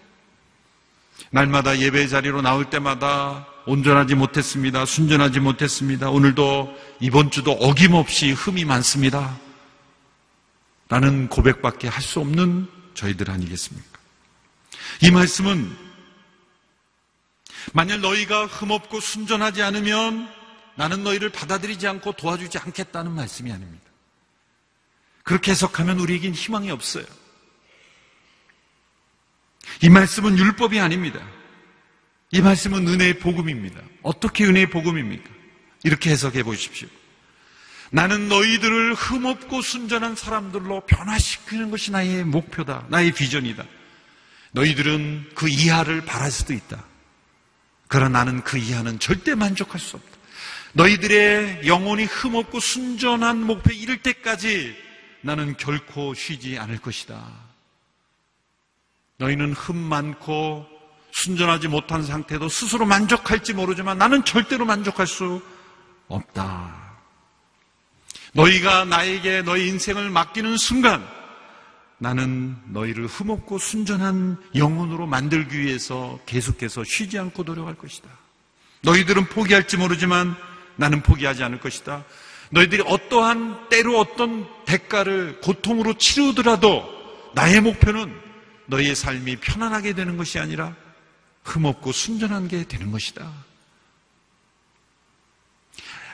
날마다 1.32 1.78
예배 1.78 2.08
자리로 2.08 2.42
나올 2.42 2.70
때마다 2.70 3.46
온전하지 3.66 4.16
못했습니다. 4.16 4.86
순전하지 4.86 5.42
못했습니다. 5.42 6.10
오늘도 6.10 6.74
이번 7.02 7.32
주도 7.32 7.52
어김없이 7.52 8.32
흠이 8.32 8.64
많습니다. 8.64 9.38
라는 10.88 11.28
고백밖에 11.28 11.90
할 11.90 12.02
수 12.02 12.22
없는 12.22 12.70
저희들 12.94 13.30
아니겠습니까? 13.30 14.00
이 15.02 15.12
말씀은 15.12 15.87
만약 17.74 18.00
너희가 18.00 18.45
흠없고 18.45 19.00
순전하지 19.00 19.62
않으면 19.62 20.31
나는 20.75 21.03
너희를 21.03 21.29
받아들이지 21.29 21.88
않고 21.88 22.13
도와주지 22.13 22.57
않겠다는 22.59 23.12
말씀이 23.12 23.51
아닙니다. 23.51 23.83
그렇게 25.24 25.51
해석하면 25.51 26.00
우리에겐 26.00 26.33
희망이 26.33 26.71
없어요. 26.71 27.05
이 29.81 29.89
말씀은 29.89 30.38
율법이 30.38 30.79
아닙니다. 30.79 31.19
이 32.31 32.41
말씀은 32.41 32.88
은혜의 32.88 33.19
복음입니다. 33.19 33.81
어떻게 34.01 34.45
은혜의 34.45 34.69
복음입니까? 34.69 35.29
이렇게 35.83 36.09
해석해 36.12 36.43
보십시오. 36.43 36.88
나는 37.89 38.27
너희들을 38.27 38.93
흠없고 38.93 39.62
순전한 39.62 40.15
사람들로 40.15 40.86
변화시키는 40.86 41.71
것이 41.71 41.91
나의 41.91 42.24
목표다. 42.24 42.86
나의 42.89 43.12
비전이다. 43.13 43.65
너희들은 44.51 45.31
그 45.36 45.47
이하를 45.50 46.05
바랄 46.05 46.31
수도 46.31 46.53
있다. 46.53 46.83
그러나 47.88 48.20
나는 48.20 48.44
그 48.44 48.58
이하는 48.58 49.00
절대 49.00 49.36
만족할 49.36 49.79
수 49.79 49.96
없다. 49.96 50.17
너희들의 50.74 51.62
영혼이 51.65 52.06
흠없고 52.06 52.60
순전한 52.60 53.44
목표에 53.44 53.75
이를 53.75 54.01
때까지 54.01 54.75
나는 55.22 55.56
결코 55.58 56.13
쉬지 56.13 56.58
않을 56.60 56.79
것이다. 56.79 57.24
너희는 59.17 59.53
흠 59.53 59.75
많고 59.75 60.65
순전하지 61.12 61.67
못한 61.67 62.03
상태도 62.03 62.48
스스로 62.50 62.86
만족할지 62.86 63.53
모르지만 63.53 63.98
나는 63.98 64.24
절대로 64.24 64.65
만족할 64.65 65.08
수 65.08 65.41
없다. 66.08 66.88
너희가 68.34 68.86
나에게 68.86 69.41
너희 69.41 69.67
인생을 69.70 70.12
맡기는 70.12 70.58
순간 70.58 71.08
나는 72.00 72.56
너희를 72.66 73.08
흠없고 73.08 73.58
순전한 73.58 74.38
영혼으로 74.56 75.08
만들기 75.08 75.60
위해서 75.60 76.20
계속해서 76.25 76.84
쉬지 76.84 77.17
않고 77.17 77.43
노력할 77.43 77.76
것이다. 77.76 78.08
너희들은 78.82 79.30
포기할지 79.30 79.78
모르지만 79.78 80.36
나는 80.76 81.02
포기하지 81.02 81.43
않을 81.43 81.60
것이다. 81.60 82.06
너희들이 82.52 82.84
어떠한 82.86 83.69
때로 83.69 84.00
어떤 84.00 84.48
대가를 84.65 85.41
고통으로 85.41 85.95
치르더라도 85.95 86.88
나의 87.34 87.62
목표는 87.62 88.15
너희의 88.67 88.95
삶이 88.95 89.38
편안하게 89.38 89.93
되는 89.93 90.17
것이 90.17 90.39
아니라 90.39 90.76
흠없고 91.43 91.91
순전한 91.91 92.48
게 92.48 92.63
되는 92.65 92.91
것이다. 92.91 93.32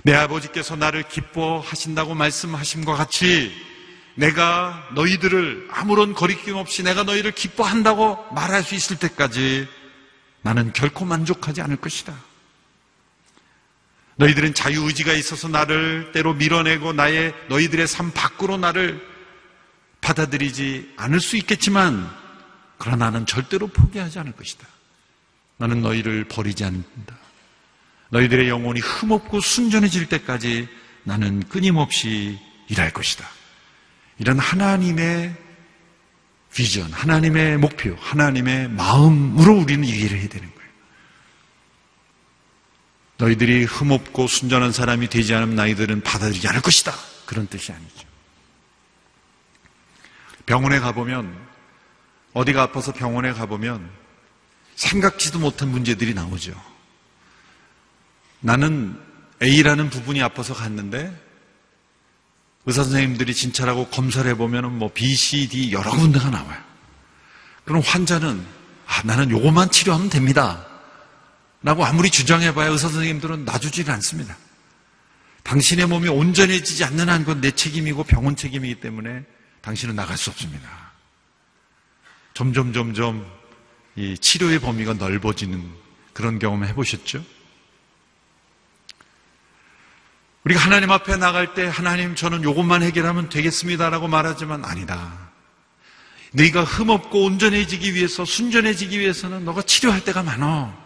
내 0.03 0.13
아버지께서 0.13 0.75
나를 0.75 1.07
기뻐하신다고 1.07 2.13
말씀하심과 2.13 2.95
같이 2.95 3.72
내가 4.15 4.89
너희들을 4.93 5.69
아무런 5.71 6.13
거리낌 6.13 6.55
없이 6.55 6.83
내가 6.83 7.03
너희를 7.03 7.31
기뻐한다고 7.31 8.33
말할 8.33 8.63
수 8.63 8.75
있을 8.75 8.97
때까지 8.97 9.67
나는 10.41 10.73
결코 10.73 11.05
만족하지 11.05 11.61
않을 11.61 11.77
것이다. 11.77 12.13
너희들은 14.17 14.53
자유의지가 14.53 15.13
있어서 15.13 15.47
나를 15.47 16.11
때로 16.13 16.33
밀어내고 16.33 16.93
나의 16.93 17.33
너희들의 17.49 17.87
삶 17.87 18.11
밖으로 18.11 18.57
나를 18.57 19.01
받아들이지 20.01 20.93
않을 20.97 21.19
수 21.19 21.37
있겠지만 21.37 22.09
그러나 22.77 23.05
나는 23.05 23.25
절대로 23.25 23.67
포기하지 23.67 24.19
않을 24.19 24.33
것이다. 24.33 24.67
나는 25.57 25.81
너희를 25.81 26.25
버리지 26.25 26.63
않는다. 26.65 27.17
너희들의 28.09 28.49
영혼이 28.49 28.79
흠없고 28.81 29.39
순전해질 29.39 30.09
때까지 30.09 30.67
나는 31.03 31.41
끊임없이 31.49 32.37
일할 32.69 32.91
것이다. 32.91 33.27
이런 34.19 34.39
하나님의 34.39 35.35
비전, 36.53 36.91
하나님의 36.91 37.57
목표, 37.57 37.95
하나님의 37.99 38.69
마음으로 38.69 39.55
우리는 39.61 39.83
이 39.83 39.89
일을 39.89 40.19
해야 40.19 40.29
되는 40.29 40.53
거예요. 40.53 40.69
너희들이 43.17 43.63
흠없고 43.63 44.27
순전한 44.27 44.71
사람이 44.71 45.09
되지 45.09 45.33
않으면 45.33 45.55
너희들은 45.55 46.01
받아들이지 46.01 46.47
않을 46.47 46.61
것이다. 46.61 46.93
그런 47.25 47.47
뜻이 47.47 47.71
아니죠. 47.71 48.07
병원에 50.45 50.79
가보면, 50.79 51.35
어디가 52.33 52.61
아파서 52.61 52.93
병원에 52.93 53.31
가보면 53.31 53.89
생각지도 54.75 55.39
못한 55.39 55.69
문제들이 55.69 56.13
나오죠. 56.13 56.53
나는 58.41 58.99
A라는 59.41 59.89
부분이 59.89 60.21
아파서 60.21 60.53
갔는데 60.53 61.22
의사 62.65 62.83
선생님들이 62.83 63.33
진찰하고 63.33 63.87
검사를 63.87 64.29
해보면 64.31 64.77
뭐 64.77 64.89
B, 64.93 65.15
C, 65.15 65.47
D 65.49 65.71
여러 65.73 65.91
군데가 65.91 66.29
나와요. 66.29 66.61
그럼 67.65 67.81
환자는 67.85 68.45
아, 68.87 69.01
나는 69.03 69.29
요것만 69.29 69.71
치료하면 69.71 70.09
됩니다. 70.09 70.65
라고 71.61 71.85
아무리 71.85 72.09
주장해봐야 72.09 72.69
의사 72.69 72.89
선생님들은 72.89 73.45
놔주지를 73.45 73.93
않습니다. 73.93 74.37
당신의 75.43 75.87
몸이 75.87 76.07
온전해지지 76.09 76.83
않는 76.85 77.09
한 77.09 77.25
건 77.25 77.41
내 77.41 77.51
책임이고 77.51 78.03
병원 78.05 78.35
책임이기 78.35 78.79
때문에 78.81 79.23
당신은 79.61 79.95
나갈 79.95 80.17
수 80.17 80.29
없습니다. 80.29 80.69
점점 82.33 82.73
점점 82.73 83.25
이 83.95 84.17
치료의 84.17 84.59
범위가 84.59 84.93
넓어지는 84.93 85.69
그런 86.13 86.39
경험을 86.39 86.67
해보셨죠? 86.69 87.23
우리가 90.43 90.59
하나님 90.59 90.91
앞에 90.91 91.15
나갈 91.17 91.53
때 91.53 91.65
하나님 91.65 92.15
저는 92.15 92.43
요것만 92.43 92.83
해결하면 92.83 93.29
되겠습니다라고 93.29 94.07
말하지만 94.07 94.65
아니다. 94.65 95.31
네가 96.33 96.63
흠없고 96.63 97.23
온전해지기 97.23 97.93
위해서 97.93 98.25
순전해지기 98.25 98.99
위해서는 98.99 99.45
너가 99.45 99.61
치료할 99.61 100.03
때가 100.03 100.23
많아. 100.23 100.77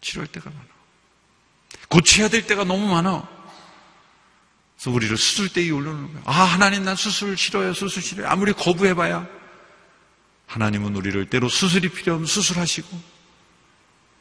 치료할 0.00 0.26
때가 0.28 0.50
많아. 0.50 0.64
고쳐야 1.88 2.28
될 2.28 2.46
때가 2.46 2.64
너무 2.64 2.88
많아. 2.88 3.28
그래서 4.76 4.90
우리를 4.90 5.16
수술대에 5.16 5.70
올려놓는 5.70 6.12
거야. 6.14 6.22
아 6.24 6.32
하나님 6.32 6.84
난 6.84 6.96
수술 6.96 7.36
싫어요. 7.36 7.72
수술 7.74 8.02
싫어요. 8.02 8.26
아무리 8.28 8.52
거부해봐야 8.52 9.28
하나님은 10.46 10.96
우리를 10.96 11.26
때로 11.30 11.48
수술이 11.48 11.90
필요하면 11.90 12.26
수술하시고 12.26 13.00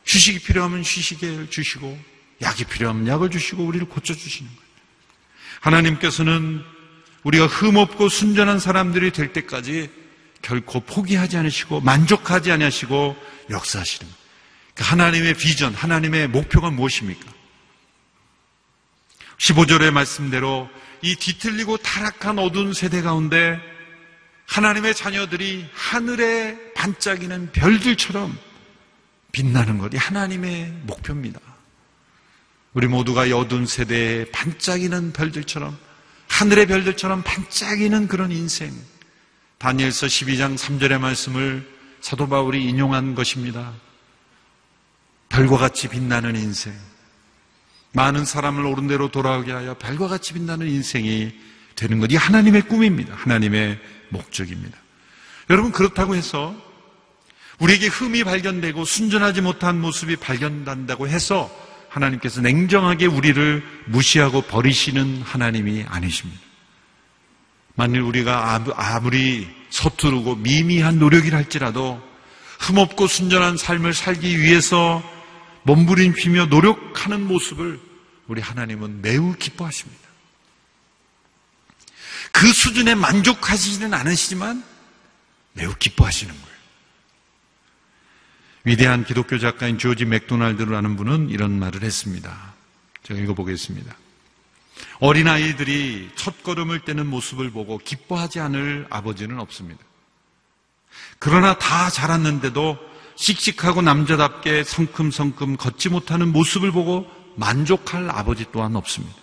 휴식이 0.06 0.40
필요하면 0.40 0.82
휴식을 0.82 1.50
주시고 1.50 2.19
약이 2.42 2.66
필요하면 2.66 3.08
약을 3.08 3.30
주시고 3.30 3.64
우리를 3.64 3.88
고쳐주시는 3.88 4.50
거예요. 4.50 4.70
하나님께서는 5.62 6.64
우리가 7.24 7.48
흠없고 7.48 8.10
순전한 8.10 8.60
사람들이 8.60 9.12
될 9.12 9.34
때까지 9.34 9.90
결코 10.42 10.80
포기하지 10.80 11.38
않으시고 11.38 11.82
만족하지 11.82 12.52
않으시고 12.52 13.16
역사하시는 13.50 14.10
거예요. 14.10 14.20
그 14.76 14.84
하나님의 14.86 15.34
비전, 15.34 15.74
하나님의 15.74 16.30
목표가 16.30 16.70
무엇입니까? 16.70 17.30
15절의 19.38 19.92
말씀대로 19.92 20.70
이 21.02 21.16
뒤틀리고 21.16 21.78
타락한 21.78 22.40
어두운 22.40 22.74
세대 22.74 23.02
가운데 23.02 23.60
하나님의 24.48 24.96
자녀들이 24.96 25.70
하늘에 25.74 26.74
반짝이는 26.74 27.52
별들처럼 27.52 28.38
빛나는 29.32 29.78
것이 29.78 29.98
하나님의 29.98 30.74
목표입니다. 30.84 31.40
우리 32.74 32.88
모두가 32.88 33.30
여둔 33.30 33.66
세대에 33.66 34.26
반짝이는 34.32 35.14
별들처럼 35.14 35.78
하늘의 36.28 36.68
별들처럼 36.68 37.24
반짝이는 37.24 38.08
그런 38.08 38.32
인생. 38.32 38.72
다니엘서 39.58 40.08
12장 40.08 40.58
3절의 40.58 41.00
말씀을 41.00 41.68
사도 42.00 42.30
바울이 42.30 42.64
인용한 42.64 43.16
것입니다. 43.16 43.74
별과 45.30 45.58
같이 45.58 45.88
빛나는 45.88 46.36
인생. 46.36 46.74
많은 47.92 48.24
사람을 48.24 48.66
옳은 48.66 48.88
대로 48.88 49.10
돌아오게 49.10 49.52
하여 49.52 49.74
별과 49.74 50.08
같이 50.08 50.34
빛나는 50.34 50.68
인생이 50.68 51.34
되는 51.76 52.00
것이 52.00 52.16
하나님의 52.16 52.64
꿈입니다. 52.64 53.16
하나님의 53.16 53.80
목적입니다. 54.10 54.78
여러분 55.50 55.72
그렇다고 55.72 56.16
해서 56.16 56.56
우리에게 57.60 57.88
흠이 57.88 58.24
발견되고 58.24 58.86
순전하지 58.86 59.42
못한 59.42 59.82
모습이 59.82 60.18
발견된다고 60.18 61.08
해서 61.08 61.50
하나님께서 61.90 62.42
냉정하게 62.42 63.08
우리를 63.08 63.64
무시하고 63.88 64.42
버리시는 64.44 65.22
하나님이 65.24 65.86
아니십니다. 65.88 66.40
만일 67.76 68.02
우리가 68.02 68.62
아무리 68.76 69.48
서투르고 69.70 70.36
미미한 70.36 71.00
노력이라 71.00 71.38
할지라도 71.38 72.02
흠없고 72.60 73.08
순전한 73.08 73.58
삶을 73.58 73.94
살기 73.94 74.40
위해서 74.40 75.02
몸부림치며 75.64 76.48
노력하는 76.48 77.26
모습을 77.26 77.80
우리 78.28 78.42
하나님은 78.42 79.02
매우 79.02 79.34
기뻐하십니다. 79.34 80.10
그 82.32 82.52
수준에 82.52 82.96
만족하시지는 82.96 83.94
않으시지만 83.94 84.64
매우 85.54 85.74
기뻐하시는 85.76 86.34
거예요. 86.34 86.59
위대한 88.64 89.06
기독교 89.06 89.40
작가인 89.40 89.78
조지 89.78 90.06
맥도날드라는 90.06 90.96
분은 90.96 91.30
이런 91.30 91.58
말을 91.60 91.82
했습니다. 91.84 92.54
제가 93.04 93.20
읽어보겠습니다. 93.20 93.96
어린아이들이 95.00 96.12
첫 96.16 96.44
걸음을 96.44 96.82
떼는 96.82 97.08
모습을 97.08 97.52
보고 97.52 97.78
기뻐하지 97.78 98.40
않을 98.40 98.88
아버지는 98.90 99.40
없습니다. 99.40 99.82
그러나 101.20 101.58
다 101.58 101.90
자랐는데도 101.90 102.78
씩씩하고 103.16 103.82
남자답게 103.82 104.64
성큼성큼 104.64 105.58
걷지 105.58 105.90
못하는 105.90 106.32
모습을 106.32 106.72
보고 106.72 107.10
만족할 107.36 108.10
아버지 108.10 108.46
또한 108.52 108.76
없습니다. 108.76 109.16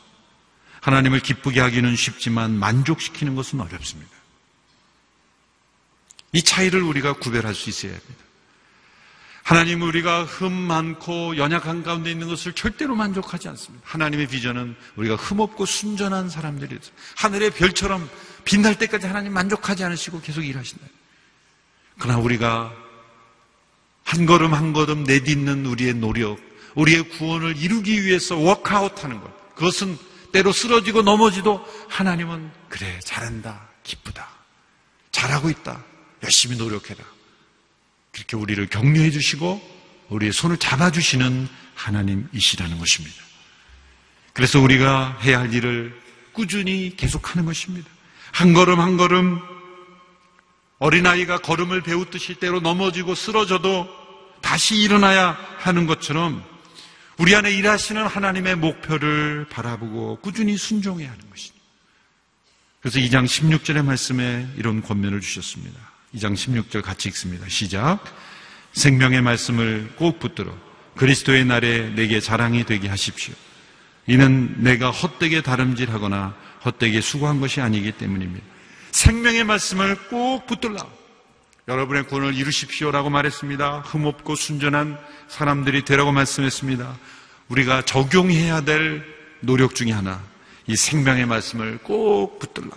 하나님을 0.81 1.21
기쁘게 1.21 1.61
하기는 1.61 1.97
쉽지만 1.97 2.53
만족시키는 2.59 3.35
것은 3.35 3.61
어렵습니다. 3.61 4.11
이 6.33 6.43
차이를 6.43 6.83
우리가 6.83 7.15
구별할 7.15 7.55
수 7.55 7.71
있어야 7.71 7.93
합니다. 7.93 8.26
하나님은 9.47 9.87
우리가 9.87 10.25
흠 10.25 10.53
많고 10.53 11.37
연약한 11.37 11.85
가운데 11.85 12.11
있는 12.11 12.27
것을 12.27 12.53
절대로 12.53 12.97
만족하지 12.97 13.47
않습니다. 13.51 13.87
하나님의 13.87 14.27
비전은 14.27 14.75
우리가 14.97 15.15
흠없고 15.15 15.67
순전한 15.67 16.29
사람들이 16.29 16.77
하늘의 17.15 17.51
별처럼 17.53 18.11
빛날 18.45 18.77
때까지 18.77 19.07
하나님 19.07 19.33
만족하지 19.33 19.85
않으시고 19.85 20.21
계속 20.21 20.43
일하신다. 20.43 20.85
그러나 21.97 22.19
우리가 22.19 22.75
한 24.03 24.27
걸음 24.27 24.53
한 24.53 24.73
걸음 24.73 25.05
내딛는 25.05 25.65
우리의 25.65 25.95
노력, 25.95 26.41
우리의 26.75 27.09
구원을 27.11 27.57
이루기 27.57 28.05
위해서 28.05 28.37
워크아웃 28.37 29.05
하는 29.05 29.21
것. 29.21 29.55
그것은 29.55 29.97
때로 30.33 30.51
쓰러지고 30.51 31.03
넘어지도 31.03 31.65
하나님은 31.89 32.51
그래, 32.69 32.99
잘한다. 33.05 33.69
기쁘다. 33.85 34.29
잘하고 35.13 35.51
있다. 35.51 35.85
열심히 36.25 36.57
노력해라. 36.57 37.16
그렇게 38.17 38.35
우리를 38.35 38.67
격려해 38.69 39.11
주시고 39.11 39.61
우리의 40.09 40.33
손을 40.33 40.57
잡아 40.57 40.91
주시는 40.91 41.49
하나님이시라는 41.75 42.79
것입니다. 42.79 43.17
그래서 44.33 44.59
우리가 44.59 45.19
해야 45.23 45.41
할 45.41 45.53
일을 45.53 45.95
꾸준히 46.33 46.95
계속하는 46.97 47.45
것입니다. 47.45 47.91
한 48.33 48.55
걸음 48.55 48.81
한 48.81 48.97
걸음 48.97 49.39
어린아이가 50.79 51.39
걸음을 51.39 51.83
배우듯이 51.83 52.37
때로 52.37 52.61
넘어지고 52.61 53.15
쓰러져도 53.15 53.87
다시 54.41 54.77
일어나야 54.77 55.39
하는 55.59 55.87
것처럼 55.87 56.43
우리 57.19 57.35
안에 57.35 57.51
일하시는 57.51 58.07
하나님의 58.07 58.57
목표를 58.57 59.47
바라보고 59.51 60.21
꾸준히 60.21 60.57
순종해야 60.57 61.11
하는 61.11 61.31
것입니다. 61.31 61.67
그래서 62.81 62.99
2장 62.99 63.27
16절의 63.27 63.85
말씀에 63.85 64.49
이런 64.57 64.81
권면을 64.81 65.21
주셨습니다. 65.21 65.86
2장 66.17 66.35
16절 66.35 66.83
같이 66.83 67.09
읽습니다. 67.11 67.47
시작. 67.49 68.01
생명의 68.73 69.23
말씀을 69.23 69.93
꼭 69.97 70.19
붙들어 70.19 70.53
그리스도의 70.97 71.45
날에 71.45 71.91
내게 71.95 72.21
자랑이 72.21 72.65
되게 72.65 72.89
하십시오. 72.89 73.35
이는 74.07 74.63
내가 74.63 74.91
헛되게 74.91 75.43
다름질하거나 75.43 76.35
헛되게 76.65 77.01
수고한 77.01 77.41
것이 77.41 77.61
아니기 77.61 77.93
때문입니다. 77.93 78.45
생명의 78.93 79.45
말씀을 79.45 80.09
꼭 80.09 80.47
붙들라. 80.47 80.87
여러분의 81.69 82.07
구원을 82.07 82.35
이루십시오라고 82.35 83.11
말했습니다. 83.11 83.81
흠없고 83.81 84.37
순전한 84.37 84.99
사람들이 85.29 85.85
되라고 85.85 86.13
말씀했습니다. 86.13 86.97
우리가 87.49 87.83
적용해야 87.83 88.63
될 88.63 89.05
노력 89.41 89.75
중에 89.75 89.91
하나, 89.91 90.23
이 90.67 90.77
생명의 90.77 91.27
말씀을 91.27 91.79
꼭 91.79 92.39
붙들라. 92.39 92.71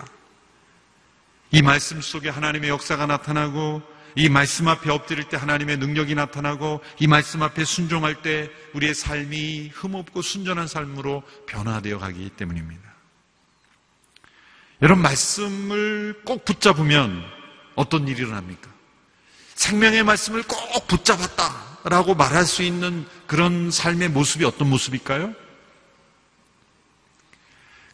이 1.52 1.62
말씀 1.62 2.02
속에 2.02 2.30
하나님의 2.30 2.70
역사가 2.70 3.06
나타나고 3.06 3.82
이 4.16 4.30
말씀 4.30 4.68
앞에 4.68 4.92
엎드릴 4.92 5.26
때 5.30 5.38
하나님의 5.38 5.78
능력이 5.78 6.16
나타나고 6.16 6.82
이 7.00 7.08
말씀 7.08 7.42
앞에 7.42 7.64
순종할 7.64 8.22
때 8.22 8.50
우리의 8.74 8.94
삶이 8.94 9.72
흠없고 9.74 10.22
순전한 10.22 10.68
삶으로 10.68 11.24
변화되어 11.48 12.00
가기 12.00 12.30
때문입니다. 12.32 12.90
여러분 14.82 15.02
말씀을 15.04 16.22
꼭 16.26 16.46
붙잡으면 16.46 17.24
어떤 17.76 18.08
일이 18.08 18.22
일어납니까? 18.22 18.70
생명의 19.56 20.04
말씀을 20.04 20.44
꼭 20.44 20.88
붙잡았다라고 20.88 22.16
말할 22.16 22.46
수 22.46 22.64
있는 22.64 23.06
그런 23.28 23.72
삶의 23.72 24.10
모습이 24.10 24.46
어떤 24.46 24.70
모습일까요? 24.70 25.34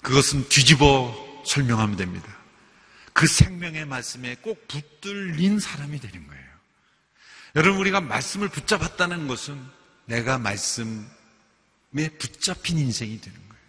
그것은 0.01 0.47
뒤집어 0.47 1.15
설명하면 1.45 1.97
됩니다. 1.97 2.34
그 3.15 3.27
생명의 3.27 3.85
말씀에 3.85 4.35
꼭 4.41 4.67
붙들린 4.67 5.61
사람이 5.61 6.01
되는 6.01 6.27
거예요. 6.27 6.43
여러분, 7.55 7.79
우리가 7.79 8.01
말씀을 8.01 8.49
붙잡았다는 8.49 9.29
것은 9.29 9.57
내가 10.03 10.37
말씀에 10.37 11.05
붙잡힌 12.19 12.77
인생이 12.77 13.21
되는 13.21 13.39
거예요. 13.39 13.63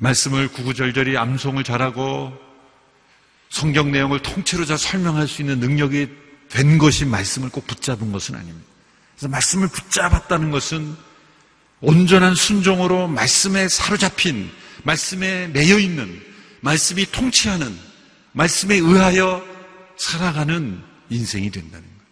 말씀을 0.00 0.48
구구절절히 0.48 1.16
암송을 1.16 1.64
잘하고 1.64 2.38
성경 3.48 3.90
내용을 3.90 4.20
통째로 4.20 4.66
잘 4.66 4.76
설명할 4.76 5.26
수 5.26 5.40
있는 5.40 5.60
능력이 5.60 6.10
된 6.50 6.76
것이 6.76 7.06
말씀을 7.06 7.48
꼭 7.48 7.66
붙잡은 7.66 8.12
것은 8.12 8.34
아닙니다. 8.34 8.68
그래서 9.14 9.28
말씀을 9.28 9.68
붙잡았다는 9.68 10.50
것은 10.50 10.94
온전한 11.80 12.34
순종으로 12.34 13.08
말씀에 13.08 13.66
사로잡힌, 13.66 14.52
말씀에 14.82 15.48
매여 15.48 15.78
있는 15.78 16.33
말씀이 16.64 17.04
통치하는 17.12 17.78
말씀에 18.32 18.76
의하여 18.76 19.44
살아가는 19.98 20.82
인생이 21.10 21.50
된다는 21.50 21.86
거예요. 21.86 22.02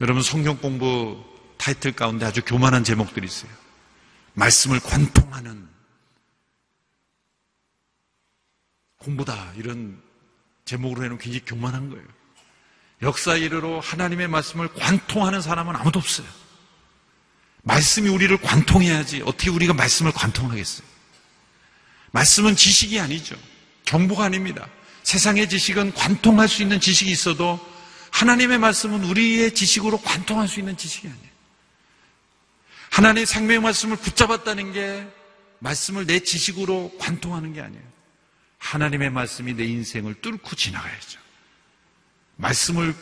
여러분 0.00 0.22
성경 0.22 0.58
공부 0.58 1.24
타이틀 1.56 1.92
가운데 1.92 2.26
아주 2.26 2.42
교만한 2.44 2.82
제목들이 2.82 3.26
있어요. 3.26 3.50
말씀을 4.34 4.80
관통하는 4.80 5.68
공부다 8.98 9.52
이런 9.56 10.02
제목으로 10.64 11.04
해놓은 11.04 11.18
굉장히 11.18 11.44
교만한 11.44 11.88
거예요. 11.88 12.04
역사 13.02 13.36
이르로 13.36 13.80
하나님의 13.80 14.26
말씀을 14.26 14.74
관통하는 14.74 15.40
사람은 15.40 15.76
아무도 15.76 16.00
없어요. 16.00 16.26
말씀이 17.62 18.08
우리를 18.08 18.36
관통해야지 18.38 19.22
어떻게 19.22 19.50
우리가 19.50 19.72
말씀을 19.72 20.10
관통하겠어요? 20.10 20.95
말씀은 22.16 22.56
지식이 22.56 22.98
아니죠. 22.98 23.36
정보가 23.84 24.24
아닙니다. 24.24 24.66
세상의 25.02 25.50
지식은 25.50 25.92
관통할 25.92 26.48
수 26.48 26.62
있는 26.62 26.80
지식이 26.80 27.10
있어도 27.10 27.60
하나님의 28.10 28.58
말씀은 28.58 29.04
우리의 29.04 29.54
지식으로 29.54 30.00
관통할 30.00 30.48
수 30.48 30.58
있는 30.58 30.76
지식이 30.78 31.06
아니에요. 31.08 31.26
하나님의 32.90 33.26
생명의 33.26 33.60
말씀을 33.60 33.96
붙잡았다는 33.98 34.72
게 34.72 35.06
말씀을 35.58 36.06
내 36.06 36.20
지식으로 36.20 36.92
관통하는 36.98 37.52
게 37.52 37.60
아니에요. 37.60 37.84
하나님의 38.58 39.10
말씀이 39.10 39.52
내 39.52 39.66
인생을 39.66 40.14
뚫고 40.22 40.56
지나가야죠. 40.56 41.20
말씀을 42.36 42.94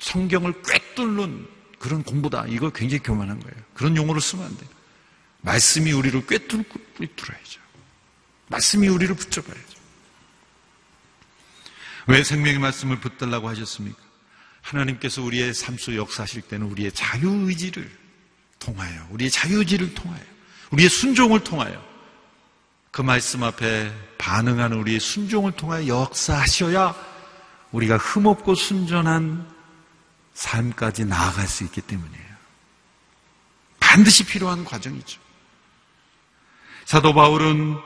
성경을 0.00 0.62
꿰뚫는 0.62 1.46
그런 1.78 2.02
공부다. 2.02 2.46
이거 2.48 2.70
굉장히 2.70 3.02
교만한 3.04 3.38
거예요. 3.38 3.56
그런 3.74 3.96
용어를 3.96 4.20
쓰면 4.20 4.44
안 4.44 4.56
돼요. 4.56 4.68
말씀이 5.42 5.92
우리를 5.92 6.26
꿰뚫고 6.26 6.80
뚫어야죠. 7.14 7.65
말씀이 8.48 8.88
우리를 8.88 9.14
붙잡아야죠. 9.14 9.76
왜 12.08 12.22
생명의 12.22 12.58
말씀을 12.60 13.00
붙들라고 13.00 13.48
하셨습니까? 13.48 13.98
하나님께서 14.62 15.22
우리의 15.22 15.54
삶 15.54 15.76
속 15.78 15.94
역사하실 15.94 16.42
때는 16.42 16.66
우리의 16.68 16.92
자유의지를 16.92 17.90
통하여, 18.58 19.06
우리의 19.10 19.30
자유의지를 19.30 19.94
통하여, 19.94 20.20
우리의 20.70 20.88
순종을 20.88 21.44
통하여 21.44 21.84
그 22.90 23.02
말씀 23.02 23.42
앞에 23.42 23.92
반응하는 24.18 24.78
우리의 24.78 25.00
순종을 25.00 25.52
통하여 25.52 25.86
역사하셔야 25.86 26.94
우리가 27.72 27.96
흠없고 27.98 28.54
순전한 28.54 29.46
삶까지 30.34 31.04
나아갈 31.04 31.46
수 31.46 31.64
있기 31.64 31.80
때문이에요. 31.82 32.26
반드시 33.80 34.24
필요한 34.24 34.64
과정이죠. 34.64 35.20
사도 36.84 37.14
바울은 37.14 37.76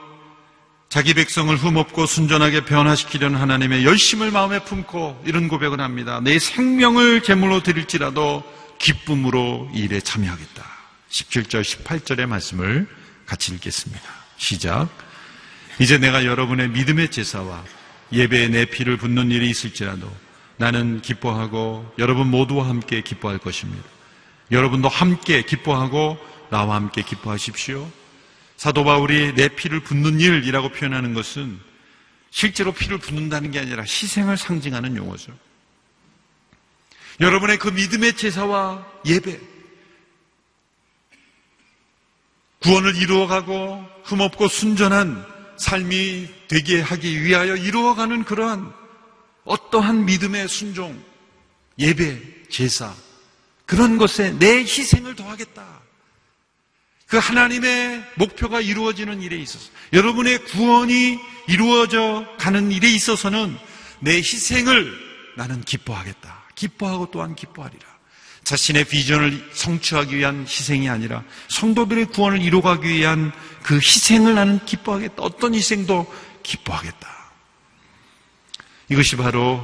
자기 0.91 1.13
백성을 1.13 1.55
흠없고 1.55 2.05
순전하게 2.05 2.65
변화시키려는 2.65 3.39
하나님의 3.39 3.85
열심을 3.85 4.29
마음에 4.29 4.59
품고 4.59 5.23
이런 5.25 5.47
고백을 5.47 5.79
합니다. 5.79 6.19
내 6.21 6.37
생명을 6.37 7.23
제물로 7.23 7.63
드릴지라도 7.63 8.43
기쁨으로 8.77 9.71
이 9.73 9.83
일에 9.83 10.01
참여하겠다. 10.01 10.65
17절, 11.09 11.61
18절의 11.61 12.25
말씀을 12.25 12.89
같이 13.25 13.53
읽겠습니다. 13.53 14.03
시작. 14.35 14.89
이제 15.79 15.97
내가 15.97 16.25
여러분의 16.25 16.67
믿음의 16.71 17.09
제사와 17.09 17.63
예배에 18.11 18.49
내 18.49 18.65
피를 18.65 18.97
붓는 18.97 19.31
일이 19.31 19.49
있을지라도 19.49 20.13
나는 20.57 21.01
기뻐하고 21.01 21.89
여러분 21.99 22.27
모두와 22.27 22.67
함께 22.67 22.99
기뻐할 22.99 23.37
것입니다. 23.37 23.87
여러분도 24.51 24.89
함께 24.89 25.41
기뻐하고 25.43 26.17
나와 26.49 26.75
함께 26.75 27.01
기뻐하십시오. 27.01 27.89
사도 28.61 28.83
바울이 28.83 29.33
내 29.33 29.47
피를 29.47 29.79
붓는 29.79 30.19
일이라고 30.19 30.69
표현하는 30.69 31.15
것은 31.15 31.59
실제로 32.29 32.71
피를 32.71 32.99
붓는다는 32.99 33.49
게 33.49 33.57
아니라 33.57 33.81
희생을 33.81 34.37
상징하는 34.37 34.95
용어죠. 34.97 35.35
여러분의 37.19 37.57
그 37.57 37.69
믿음의 37.69 38.17
제사와 38.17 38.85
예배, 39.03 39.39
구원을 42.61 42.97
이루어가고 42.97 43.83
흠없고 44.03 44.47
순전한 44.47 45.25
삶이 45.57 46.29
되게 46.47 46.81
하기 46.81 47.23
위하여 47.23 47.55
이루어가는 47.55 48.25
그러한 48.25 48.71
어떠한 49.45 50.05
믿음의 50.05 50.47
순종, 50.47 51.03
예배, 51.79 52.43
제사, 52.51 52.93
그런 53.65 53.97
것에 53.97 54.37
내 54.37 54.59
희생을 54.59 55.15
더하겠다. 55.15 55.80
그 57.11 57.17
하나님의 57.17 58.05
목표가 58.15 58.61
이루어지는 58.61 59.21
일에 59.21 59.35
있어서, 59.37 59.69
여러분의 59.91 60.45
구원이 60.45 61.19
이루어져 61.49 62.25
가는 62.39 62.71
일에 62.71 62.89
있어서는 62.89 63.57
내 63.99 64.15
희생을 64.15 64.93
나는 65.35 65.59
기뻐하겠다. 65.59 66.43
기뻐하고 66.55 67.11
또한 67.11 67.35
기뻐하리라. 67.35 67.85
자신의 68.45 68.85
비전을 68.85 69.49
성취하기 69.51 70.15
위한 70.15 70.43
희생이 70.43 70.89
아니라 70.89 71.25
성도들의 71.49 72.05
구원을 72.05 72.41
이루어가기 72.41 72.87
위한 72.87 73.33
그 73.61 73.75
희생을 73.75 74.33
나는 74.33 74.63
기뻐하겠다. 74.65 75.21
어떤 75.21 75.53
희생도 75.53 76.09
기뻐하겠다. 76.43 77.09
이것이 78.87 79.17
바로 79.17 79.61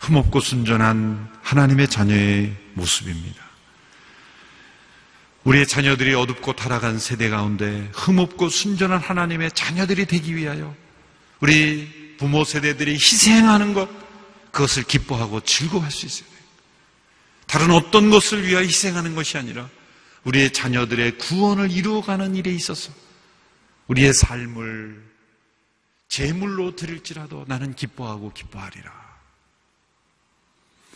흠없고 0.00 0.40
순전한 0.40 1.32
하나님의 1.40 1.88
자녀의 1.88 2.54
모습입니다. 2.74 3.45
우리의 5.46 5.68
자녀들이 5.68 6.12
어둡고 6.12 6.54
타락한 6.54 6.98
세대 6.98 7.28
가운데 7.28 7.88
흠없고 7.94 8.48
순전한 8.48 8.98
하나님의 8.98 9.52
자녀들이 9.52 10.06
되기 10.06 10.34
위하여 10.34 10.74
우리 11.38 12.16
부모 12.18 12.42
세대들이 12.42 12.94
희생하는 12.94 13.72
것, 13.72 13.88
그것을 14.50 14.82
기뻐하고 14.82 15.40
즐거워할 15.42 15.92
수 15.92 16.04
있어요. 16.06 16.28
다른 17.46 17.70
어떤 17.70 18.10
것을 18.10 18.44
위하여 18.44 18.64
희생하는 18.64 19.14
것이 19.14 19.38
아니라 19.38 19.68
우리의 20.24 20.52
자녀들의 20.52 21.18
구원을 21.18 21.70
이루어가는 21.70 22.34
일에 22.34 22.52
있어서 22.52 22.92
우리의 23.86 24.14
삶을 24.14 25.00
제물로 26.08 26.74
드릴지라도 26.74 27.44
나는 27.46 27.72
기뻐하고 27.74 28.32
기뻐하리라. 28.32 28.92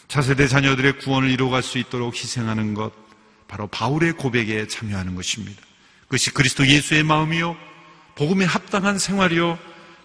차세대 0.08 0.48
자녀들의 0.48 0.98
구원을 0.98 1.30
이루어갈 1.30 1.62
수 1.62 1.78
있도록 1.78 2.16
희생하는 2.16 2.74
것, 2.74 3.10
바로 3.50 3.66
바울의 3.66 4.12
고백에 4.12 4.68
참여하는 4.68 5.16
것입니다. 5.16 5.60
그것이 6.02 6.30
그리스도 6.30 6.64
예수의 6.64 7.02
마음이요, 7.02 7.56
복음에 8.14 8.44
합당한 8.44 8.96
생활이요, 8.96 9.58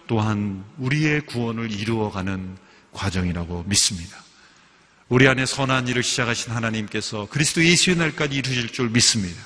또한 0.08 0.64
우리의 0.78 1.20
구원을 1.26 1.70
이루어가는 1.70 2.56
과정이라고 2.92 3.64
믿습니다. 3.68 4.16
우리 5.08 5.28
안에 5.28 5.46
선한 5.46 5.86
일을 5.86 6.02
시작하신 6.02 6.52
하나님께서 6.52 7.28
그리스도 7.30 7.64
예수의 7.64 7.96
날까지 7.96 8.34
이루실 8.36 8.72
줄 8.72 8.90
믿습니다. 8.90 9.40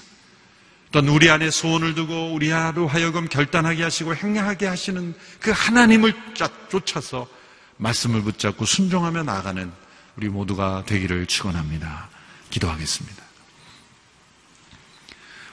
또한 0.93 1.09
우리 1.09 1.29
안에 1.29 1.51
소원을 1.51 1.95
두고 1.95 2.33
우리 2.33 2.51
하루 2.51 2.87
하여금 2.87 3.29
결단하게 3.29 3.83
하시고 3.83 4.17
행하게 4.17 4.67
하시는 4.67 5.15
그 5.41 5.51
하나님을 5.51 6.15
쫓아서 6.71 7.29
말씀을 7.77 8.23
붙잡고 8.23 8.65
순종하며 8.65 9.25
나아가는 9.25 9.71
우리 10.17 10.29
모두가 10.31 10.85
되기를 10.87 11.27
축원합니다. 11.27 12.09
기도하겠습니다. 12.49 13.30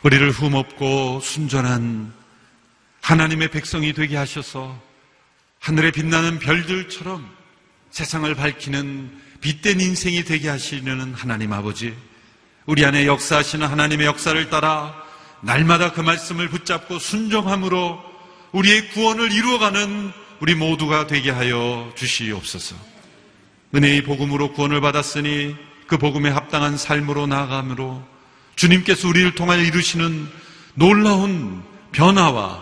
우리를 0.07 0.31
흠없고 0.31 1.19
순전한 1.19 2.13
하나님의 3.01 3.51
백성이 3.51 3.91
되게 3.91 4.15
하셔서 4.15 4.81
하늘에 5.59 5.91
빛나는 5.91 6.39
별들처럼 6.39 7.29
세상을 7.91 8.33
밝히는 8.33 9.11
빛된 9.41 9.81
인생이 9.81 10.23
되게 10.23 10.47
하시려는 10.47 11.13
하나님 11.13 11.51
아버지, 11.51 11.93
우리 12.65 12.85
안에 12.85 13.05
역사하시는 13.05 13.67
하나님의 13.67 14.07
역사를 14.07 14.49
따라 14.49 14.95
날마다 15.41 15.91
그 15.91 15.99
말씀을 15.99 16.47
붙잡고 16.47 16.99
순종함으로 16.99 18.01
우리의 18.53 18.87
구원을 18.91 19.33
이루어가는 19.33 20.13
우리 20.39 20.55
모두가 20.55 21.07
되게 21.07 21.31
하여 21.31 21.91
주시옵소서. 21.97 22.77
은혜의 23.75 24.03
복음으로 24.03 24.53
구원을 24.53 24.79
받았으니 24.79 25.57
그 25.85 25.97
복음에 25.97 26.29
합당한 26.29 26.77
삶으로 26.77 27.27
나아감으로 27.27 28.16
주님께서 28.57 29.07
우리를 29.07 29.35
통하여 29.35 29.61
이루시는 29.61 30.27
놀라운 30.73 31.61
변화와 31.91 32.59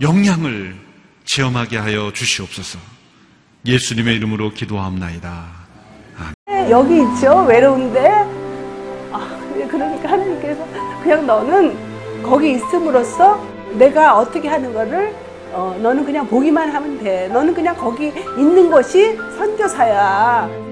영향을 0.00 0.76
체험하게 1.24 1.78
하여 1.78 2.12
주시옵소서. 2.12 2.78
예수님의 3.66 4.16
이름으로 4.16 4.52
기도합나이다. 4.52 5.44
여기 6.70 7.02
있죠? 7.02 7.44
외로운데? 7.48 8.08
아, 9.12 9.38
그러니까 9.68 10.12
하나님께서 10.12 10.64
그냥 11.02 11.26
너는 11.26 12.22
거기 12.22 12.52
있음으로써 12.52 13.44
내가 13.72 14.16
어떻게 14.16 14.48
하는 14.48 14.72
거를 14.72 15.12
어, 15.52 15.76
너는 15.82 16.04
그냥 16.04 16.26
보기만 16.28 16.70
하면 16.70 17.02
돼. 17.02 17.28
너는 17.28 17.52
그냥 17.52 17.76
거기 17.76 18.12
있는 18.38 18.70
것이 18.70 19.16
선교사야 19.36 20.71